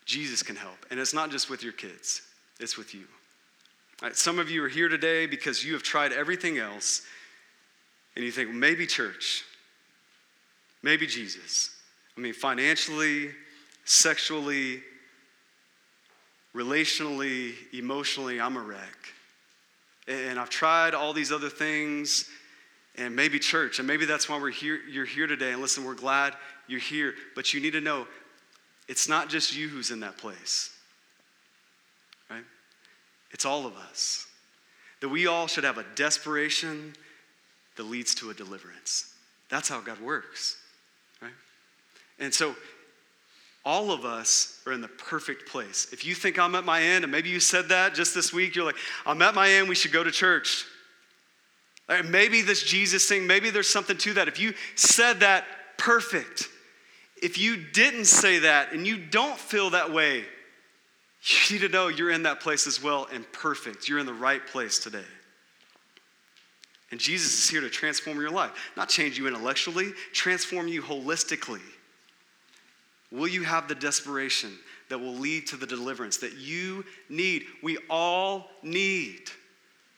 Jesus 0.05 0.43
can 0.43 0.57
help. 0.57 0.85
And 0.91 0.99
it's 0.99 1.13
not 1.13 1.31
just 1.31 1.49
with 1.49 1.63
your 1.63 1.73
kids, 1.73 2.21
it's 2.59 2.77
with 2.77 2.93
you. 2.93 3.05
Right, 4.01 4.15
some 4.15 4.39
of 4.39 4.49
you 4.49 4.63
are 4.63 4.69
here 4.69 4.89
today 4.89 5.25
because 5.25 5.63
you 5.63 5.73
have 5.73 5.83
tried 5.83 6.11
everything 6.11 6.57
else, 6.57 7.03
and 8.15 8.25
you 8.25 8.31
think, 8.31 8.51
maybe 8.51 8.85
church, 8.85 9.45
maybe 10.83 11.07
Jesus. 11.07 11.69
I 12.17 12.21
mean, 12.21 12.33
financially, 12.33 13.31
sexually, 13.85 14.81
relationally, 16.55 17.53
emotionally, 17.73 18.39
I'm 18.39 18.57
a 18.57 18.61
wreck. 18.61 19.13
And 20.07 20.39
I've 20.39 20.49
tried 20.49 20.93
all 20.93 21.13
these 21.13 21.31
other 21.31 21.49
things, 21.49 22.29
and 22.97 23.15
maybe 23.15 23.39
church, 23.39 23.79
and 23.79 23.87
maybe 23.87 24.05
that's 24.05 24.27
why 24.27 24.39
we're 24.39 24.51
here, 24.51 24.79
you're 24.89 25.05
here 25.05 25.27
today. 25.27 25.51
And 25.51 25.61
listen, 25.61 25.85
we're 25.85 25.95
glad 25.95 26.35
you're 26.67 26.79
here, 26.79 27.13
but 27.35 27.53
you 27.53 27.61
need 27.61 27.73
to 27.73 27.81
know 27.81 28.07
it's 28.87 29.07
not 29.07 29.29
just 29.29 29.55
you 29.55 29.69
who's 29.69 29.91
in 29.91 30.01
that 30.01 30.17
place, 30.17 30.69
right? 32.29 32.43
It's 33.31 33.45
all 33.45 33.65
of 33.65 33.75
us. 33.77 34.27
That 34.99 35.09
we 35.09 35.27
all 35.27 35.47
should 35.47 35.63
have 35.63 35.77
a 35.77 35.85
desperation 35.95 36.93
that 37.75 37.83
leads 37.83 38.13
to 38.15 38.29
a 38.29 38.33
deliverance. 38.33 39.13
That's 39.49 39.69
how 39.69 39.81
God 39.81 39.99
works? 40.01 40.57
And 42.21 42.33
so 42.33 42.55
all 43.65 43.91
of 43.91 44.05
us 44.05 44.61
are 44.65 44.71
in 44.71 44.79
the 44.79 44.87
perfect 44.87 45.49
place. 45.49 45.89
If 45.91 46.05
you 46.05 46.15
think 46.15 46.39
I'm 46.39 46.55
at 46.55 46.63
my 46.63 46.81
end, 46.81 47.03
and 47.03 47.11
maybe 47.11 47.29
you 47.29 47.39
said 47.39 47.69
that 47.69 47.93
just 47.93 48.15
this 48.15 48.31
week, 48.31 48.55
you're 48.55 48.65
like, 48.65 48.77
I'm 49.05 49.21
at 49.21 49.35
my 49.35 49.49
end, 49.49 49.67
we 49.67 49.75
should 49.75 49.91
go 49.91 50.03
to 50.03 50.11
church. 50.11 50.65
Maybe 52.05 52.41
this 52.41 52.63
Jesus 52.63 53.07
thing, 53.09 53.27
maybe 53.27 53.49
there's 53.49 53.67
something 53.67 53.97
to 53.97 54.13
that. 54.13 54.29
If 54.29 54.39
you 54.39 54.53
said 54.75 55.19
that, 55.19 55.45
perfect. 55.77 56.47
If 57.21 57.37
you 57.37 57.57
didn't 57.57 58.05
say 58.05 58.39
that 58.39 58.71
and 58.71 58.87
you 58.87 58.97
don't 58.97 59.37
feel 59.37 59.71
that 59.71 59.91
way, 59.91 60.23
you 61.23 61.55
need 61.55 61.61
to 61.65 61.69
know 61.69 61.89
you're 61.89 62.11
in 62.11 62.23
that 62.23 62.39
place 62.39 62.65
as 62.65 62.81
well 62.81 63.07
and 63.11 63.29
perfect. 63.31 63.89
You're 63.89 63.99
in 63.99 64.05
the 64.05 64.13
right 64.13 64.45
place 64.47 64.79
today. 64.79 65.03
And 66.91 66.99
Jesus 66.99 67.43
is 67.43 67.49
here 67.49 67.61
to 67.61 67.69
transform 67.69 68.19
your 68.19 68.31
life, 68.31 68.51
not 68.75 68.89
change 68.89 69.17
you 69.17 69.27
intellectually, 69.27 69.91
transform 70.13 70.67
you 70.67 70.81
holistically. 70.81 71.61
Will 73.11 73.27
you 73.27 73.43
have 73.43 73.67
the 73.67 73.75
desperation 73.75 74.57
that 74.89 74.97
will 74.97 75.13
lead 75.13 75.47
to 75.47 75.57
the 75.57 75.67
deliverance 75.67 76.17
that 76.17 76.33
you 76.37 76.85
need? 77.09 77.45
We 77.61 77.77
all 77.89 78.49
need. 78.63 79.29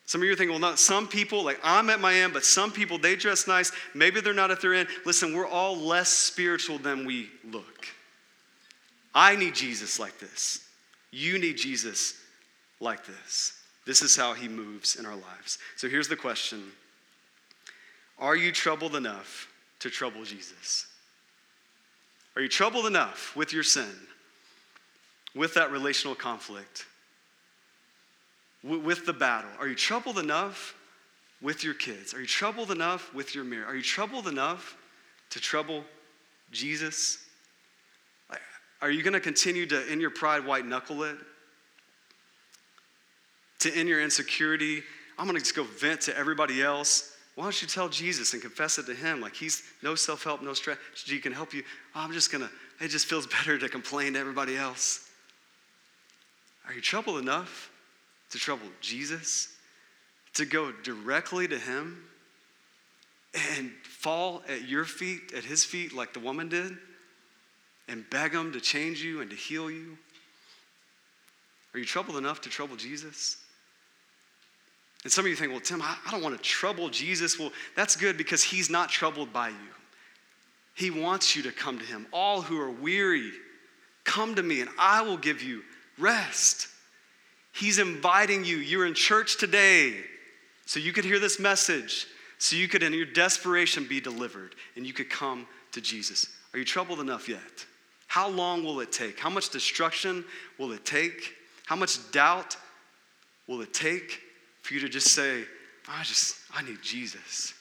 Some 0.06 0.21
of 0.21 0.26
you 0.26 0.34
are 0.34 0.36
thinking, 0.36 0.52
well, 0.52 0.60
not 0.60 0.80
some 0.80 1.08
people, 1.08 1.43
like 1.43 1.60
I'm 1.63 1.89
at 1.89 2.02
my 2.02 2.13
end, 2.13 2.34
but 2.34 2.43
some 2.43 2.71
people, 2.71 2.97
they 2.97 3.15
dress 3.15 3.47
nice. 3.47 3.71
Maybe 3.93 4.19
they're 4.19 4.34
not 4.34 4.52
at 4.52 4.62
their 4.62 4.73
end. 4.73 4.89
Listen, 5.06 5.36
we're 5.36 5.47
all 5.47 5.78
less 5.78 6.10
spiritual 6.10 6.78
than 6.78 7.06
we 7.06 7.30
look. 7.49 7.88
I 9.15 9.36
need 9.36 9.56
Jesus 9.56 9.99
like 9.99 10.19
this. 10.19 10.67
You 11.12 11.38
need 11.38 11.58
Jesus 11.58 12.19
like 12.80 13.06
this. 13.06 13.60
This 13.86 14.02
is 14.02 14.15
how 14.15 14.34
he 14.34 14.47
moves 14.47 14.95
in 14.95 15.06
our 15.06 15.15
lives. 15.15 15.60
So 15.76 15.88
here's 15.88 16.08
the 16.08 16.15
question 16.15 16.63
Are 18.17 18.36
you 18.36 18.52
troubled 18.52 18.95
enough 18.95 19.47
to 19.80 19.89
trouble 19.89 20.23
Jesus? 20.23 20.88
Are 22.36 22.41
you 22.41 22.48
troubled 22.48 22.86
enough 22.86 23.36
with 23.36 23.54
your 23.54 23.63
sin, 23.63 23.91
with 25.36 25.54
that 25.54 25.72
relational 25.72 26.15
conflict, 26.15 26.86
with 28.63 29.06
the 29.06 29.13
battle? 29.13 29.52
Are 29.60 29.67
you 29.67 29.76
troubled 29.76 30.17
enough 30.17 30.76
with 31.41 31.63
your 31.63 31.74
kids? 31.74 32.13
Are 32.13 32.22
you 32.22 32.28
troubled 32.28 32.72
enough 32.72 33.13
with 33.13 33.36
your 33.36 33.43
mirror? 33.43 33.65
Are 33.65 33.76
you 33.76 33.84
troubled 33.84 34.28
enough 34.28 34.78
to 35.30 35.39
trouble 35.39 35.84
Jesus? 36.52 37.19
Are 38.82 38.91
you 38.91 39.04
going 39.04 39.13
to 39.13 39.19
continue 39.19 39.65
to, 39.67 39.91
in 39.91 40.02
your 40.02 40.10
pride, 40.10 40.46
white 40.46 40.65
knuckle 40.65 41.04
it? 41.04 41.17
To, 43.60 43.80
in 43.80 43.88
your 43.88 44.02
insecurity, 44.02 44.84
I'm 45.17 45.26
going 45.26 45.38
to 45.38 45.41
just 45.41 45.56
go 45.56 45.63
vent 45.63 46.02
to 46.02 46.17
everybody 46.17 46.62
else 46.62 47.12
why 47.36 47.46
don't 47.46 47.62
you 47.62 47.67
tell 47.67 47.89
Jesus 47.89 48.34
and 48.34 48.41
confess 48.41 48.78
it 48.78 48.86
to 48.86 48.93
him? 48.93 49.19
Like 49.19 49.36
he's 49.36 49.63
no 49.82 49.96
self 49.96 50.24
help, 50.24 50.41
no 50.41 50.54
strategy 50.54 51.19
can 51.19 51.34
help 51.34 51.54
you. 51.54 51.63
Oh, 51.96 52.02
I'm 52.02 52.13
just 52.13 52.32
gonna, 52.32 52.50
it 52.80 52.89
just 52.89 53.08
feels 53.08 53.28
better 53.39 53.58
to 53.58 53.69
complain 53.69 54.13
to 54.13 54.19
everybody 54.19 54.56
else. 54.56 55.10
Are 56.67 56.74
you 56.74 56.82
troubled 56.82 57.19
enough 57.19 57.72
to 58.30 58.38
trouble 58.38 58.67
Jesus? 58.82 59.50
To 60.36 60.46
go 60.46 60.72
directly 60.84 61.48
to 61.48 61.58
him 61.58 62.04
and 63.58 63.72
fall 63.84 64.43
at 64.48 64.67
your 64.67 64.86
feet, 64.86 65.34
at 65.36 65.43
his 65.43 65.65
feet, 65.65 65.93
like 65.93 66.13
the 66.13 66.19
woman 66.19 66.50
did, 66.50 66.78
and 67.88 68.08
beg 68.10 68.32
him 68.32 68.52
to 68.54 68.62
change 68.62 69.04
you 69.04 69.22
and 69.22 69.30
to 69.30 69.36
heal 69.36 69.69
you? 69.69 69.98
Are 71.74 71.80
you 71.80 71.86
troubled 71.86 72.17
enough 72.17 72.41
to 72.41 72.50
trouble 72.50 72.76
Jesus? 72.76 73.42
And 75.03 75.11
some 75.11 75.25
of 75.25 75.29
you 75.29 75.35
think, 75.35 75.51
well, 75.51 75.61
Tim, 75.61 75.81
I, 75.81 75.95
I 76.05 76.11
don't 76.11 76.23
want 76.23 76.35
to 76.35 76.41
trouble 76.41 76.89
Jesus. 76.89 77.37
Well, 77.37 77.51
that's 77.75 77.95
good 77.95 78.17
because 78.17 78.43
he's 78.43 78.69
not 78.69 78.89
troubled 78.89 79.33
by 79.33 79.49
you. 79.49 79.55
He 80.75 80.89
wants 80.89 81.35
you 81.35 81.43
to 81.43 81.51
come 81.51 81.77
to 81.77 81.85
him. 81.85 82.07
All 82.11 82.41
who 82.41 82.59
are 82.59 82.71
weary, 82.71 83.31
come 84.05 84.35
to 84.35 84.43
me 84.43 84.61
and 84.61 84.69
I 84.79 85.01
will 85.01 85.17
give 85.17 85.41
you 85.41 85.61
rest. 85.99 86.67
He's 87.51 87.79
inviting 87.79 88.45
you. 88.45 88.57
You're 88.57 88.87
in 88.87 88.93
church 88.93 89.37
today 89.37 89.93
so 90.65 90.79
you 90.79 90.93
could 90.93 91.05
hear 91.05 91.19
this 91.19 91.39
message, 91.39 92.07
so 92.39 92.55
you 92.55 92.67
could, 92.67 92.81
in 92.81 92.93
your 92.93 93.05
desperation, 93.05 93.85
be 93.87 93.99
delivered 93.99 94.55
and 94.75 94.87
you 94.87 94.93
could 94.93 95.09
come 95.09 95.45
to 95.73 95.81
Jesus. 95.81 96.29
Are 96.53 96.59
you 96.59 96.65
troubled 96.65 96.99
enough 96.99 97.27
yet? 97.27 97.65
How 98.07 98.29
long 98.29 98.63
will 98.63 98.79
it 98.79 98.91
take? 98.91 99.19
How 99.19 99.29
much 99.29 99.49
destruction 99.49 100.23
will 100.57 100.71
it 100.71 100.85
take? 100.85 101.35
How 101.65 101.75
much 101.75 102.11
doubt 102.11 102.57
will 103.47 103.61
it 103.61 103.73
take 103.73 104.21
for 104.63 104.73
you 104.73 104.80
to 104.80 104.89
just 104.89 105.10
say, 105.10 105.43
I 105.88 106.04
just, 106.04 106.38
I 106.54 106.63
need 106.63 106.82
Jesus. 106.82 107.54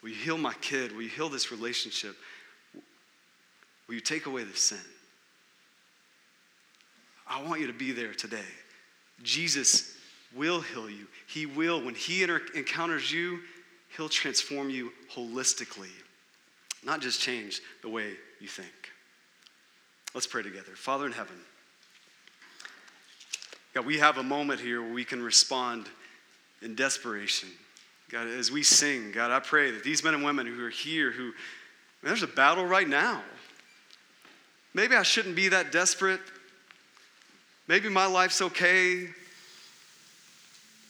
Will 0.00 0.10
you 0.10 0.14
heal 0.14 0.38
my 0.38 0.54
kid? 0.60 0.92
Will 0.92 1.02
you 1.02 1.08
heal 1.08 1.28
this 1.28 1.50
relationship? 1.50 2.16
Will 3.88 3.96
you 3.96 4.00
take 4.00 4.26
away 4.26 4.44
the 4.44 4.56
sin? 4.56 4.78
I 7.26 7.42
want 7.42 7.60
you 7.60 7.66
to 7.66 7.72
be 7.72 7.90
there 7.90 8.14
today. 8.14 8.44
Jesus 9.22 9.96
will 10.36 10.60
heal 10.60 10.88
you. 10.88 11.06
He 11.26 11.46
will. 11.46 11.84
When 11.84 11.96
He 11.96 12.22
encounters 12.22 13.10
you, 13.10 13.40
He'll 13.96 14.08
transform 14.08 14.70
you 14.70 14.92
holistically, 15.12 15.90
not 16.84 17.00
just 17.00 17.20
change 17.20 17.60
the 17.82 17.88
way 17.88 18.12
you 18.40 18.46
think. 18.46 18.68
Let's 20.14 20.26
pray 20.28 20.42
together. 20.42 20.72
Father 20.76 21.06
in 21.06 21.12
heaven, 21.12 21.36
God, 23.74 23.86
we 23.86 23.98
have 23.98 24.18
a 24.18 24.22
moment 24.22 24.60
here 24.60 24.80
where 24.80 24.92
we 24.92 25.04
can 25.04 25.20
respond 25.20 25.86
in 26.62 26.76
desperation. 26.76 27.48
God, 28.08 28.28
as 28.28 28.50
we 28.50 28.62
sing, 28.62 29.10
God, 29.10 29.32
I 29.32 29.40
pray 29.40 29.72
that 29.72 29.82
these 29.82 30.04
men 30.04 30.14
and 30.14 30.24
women 30.24 30.46
who 30.46 30.64
are 30.64 30.70
here, 30.70 31.10
who, 31.10 31.32
there's 32.02 32.22
a 32.22 32.28
battle 32.28 32.64
right 32.64 32.88
now. 32.88 33.20
Maybe 34.74 34.94
I 34.94 35.02
shouldn't 35.02 35.34
be 35.34 35.48
that 35.48 35.72
desperate. 35.72 36.20
Maybe 37.66 37.88
my 37.88 38.06
life's 38.06 38.40
okay. 38.40 39.08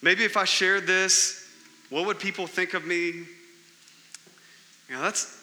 Maybe 0.02 0.24
if 0.24 0.36
I 0.36 0.44
shared 0.44 0.86
this, 0.86 1.48
what 1.88 2.04
would 2.06 2.18
people 2.18 2.46
think 2.46 2.74
of 2.74 2.84
me? 2.84 3.24
You 4.88 4.96
know, 4.96 5.00
that's, 5.00 5.40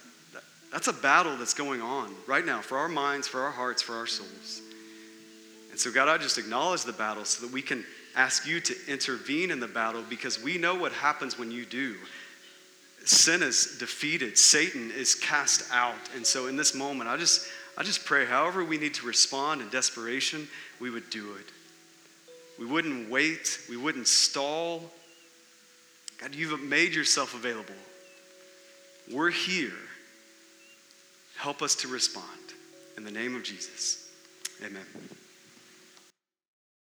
that's 0.71 0.87
a 0.87 0.93
battle 0.93 1.35
that's 1.37 1.55
going 1.55 1.81
on 1.81 2.13
right 2.27 2.45
now 2.45 2.61
for 2.61 2.77
our 2.77 2.89
minds, 2.89 3.27
for 3.27 3.41
our 3.41 3.51
hearts, 3.51 3.81
for 3.81 3.95
our 3.95 4.05
souls. 4.05 4.61
And 5.71 5.79
so, 5.79 5.91
God, 5.91 6.09
I 6.09 6.17
just 6.17 6.37
acknowledge 6.37 6.83
the 6.83 6.93
battle 6.93 7.25
so 7.25 7.45
that 7.45 7.53
we 7.53 7.61
can 7.61 7.85
ask 8.15 8.45
you 8.45 8.59
to 8.59 8.75
intervene 8.87 9.51
in 9.51 9.59
the 9.59 9.67
battle 9.67 10.03
because 10.09 10.41
we 10.41 10.57
know 10.57 10.75
what 10.75 10.91
happens 10.91 11.39
when 11.39 11.49
you 11.49 11.65
do. 11.65 11.95
sin 13.05 13.41
is 13.41 13.77
defeated, 13.79 14.37
Satan 14.37 14.91
is 14.91 15.15
cast 15.15 15.63
out. 15.71 15.95
And 16.15 16.25
so 16.27 16.47
in 16.47 16.57
this 16.57 16.75
moment, 16.75 17.09
I 17.09 17.17
just, 17.17 17.47
I 17.77 17.83
just 17.83 18.05
pray 18.05 18.25
however 18.25 18.63
we 18.63 18.77
need 18.77 18.93
to 18.95 19.05
respond 19.05 19.61
in 19.61 19.69
desperation, 19.69 20.47
we 20.79 20.89
would 20.89 21.09
do 21.09 21.33
it. 21.35 21.45
We 22.59 22.65
wouldn't 22.65 23.09
wait, 23.09 23.59
we 23.69 23.77
wouldn't 23.77 24.07
stall. 24.07 24.83
God, 26.19 26.35
you've 26.35 26.61
made 26.61 26.93
yourself 26.93 27.33
available. 27.33 27.73
We're 29.11 29.31
here. 29.31 29.71
Help 31.37 31.63
us 31.63 31.73
to 31.77 31.87
respond. 31.87 32.27
In 32.97 33.03
the 33.03 33.11
name 33.11 33.35
of 33.35 33.41
Jesus, 33.41 34.11
amen. 34.63 34.85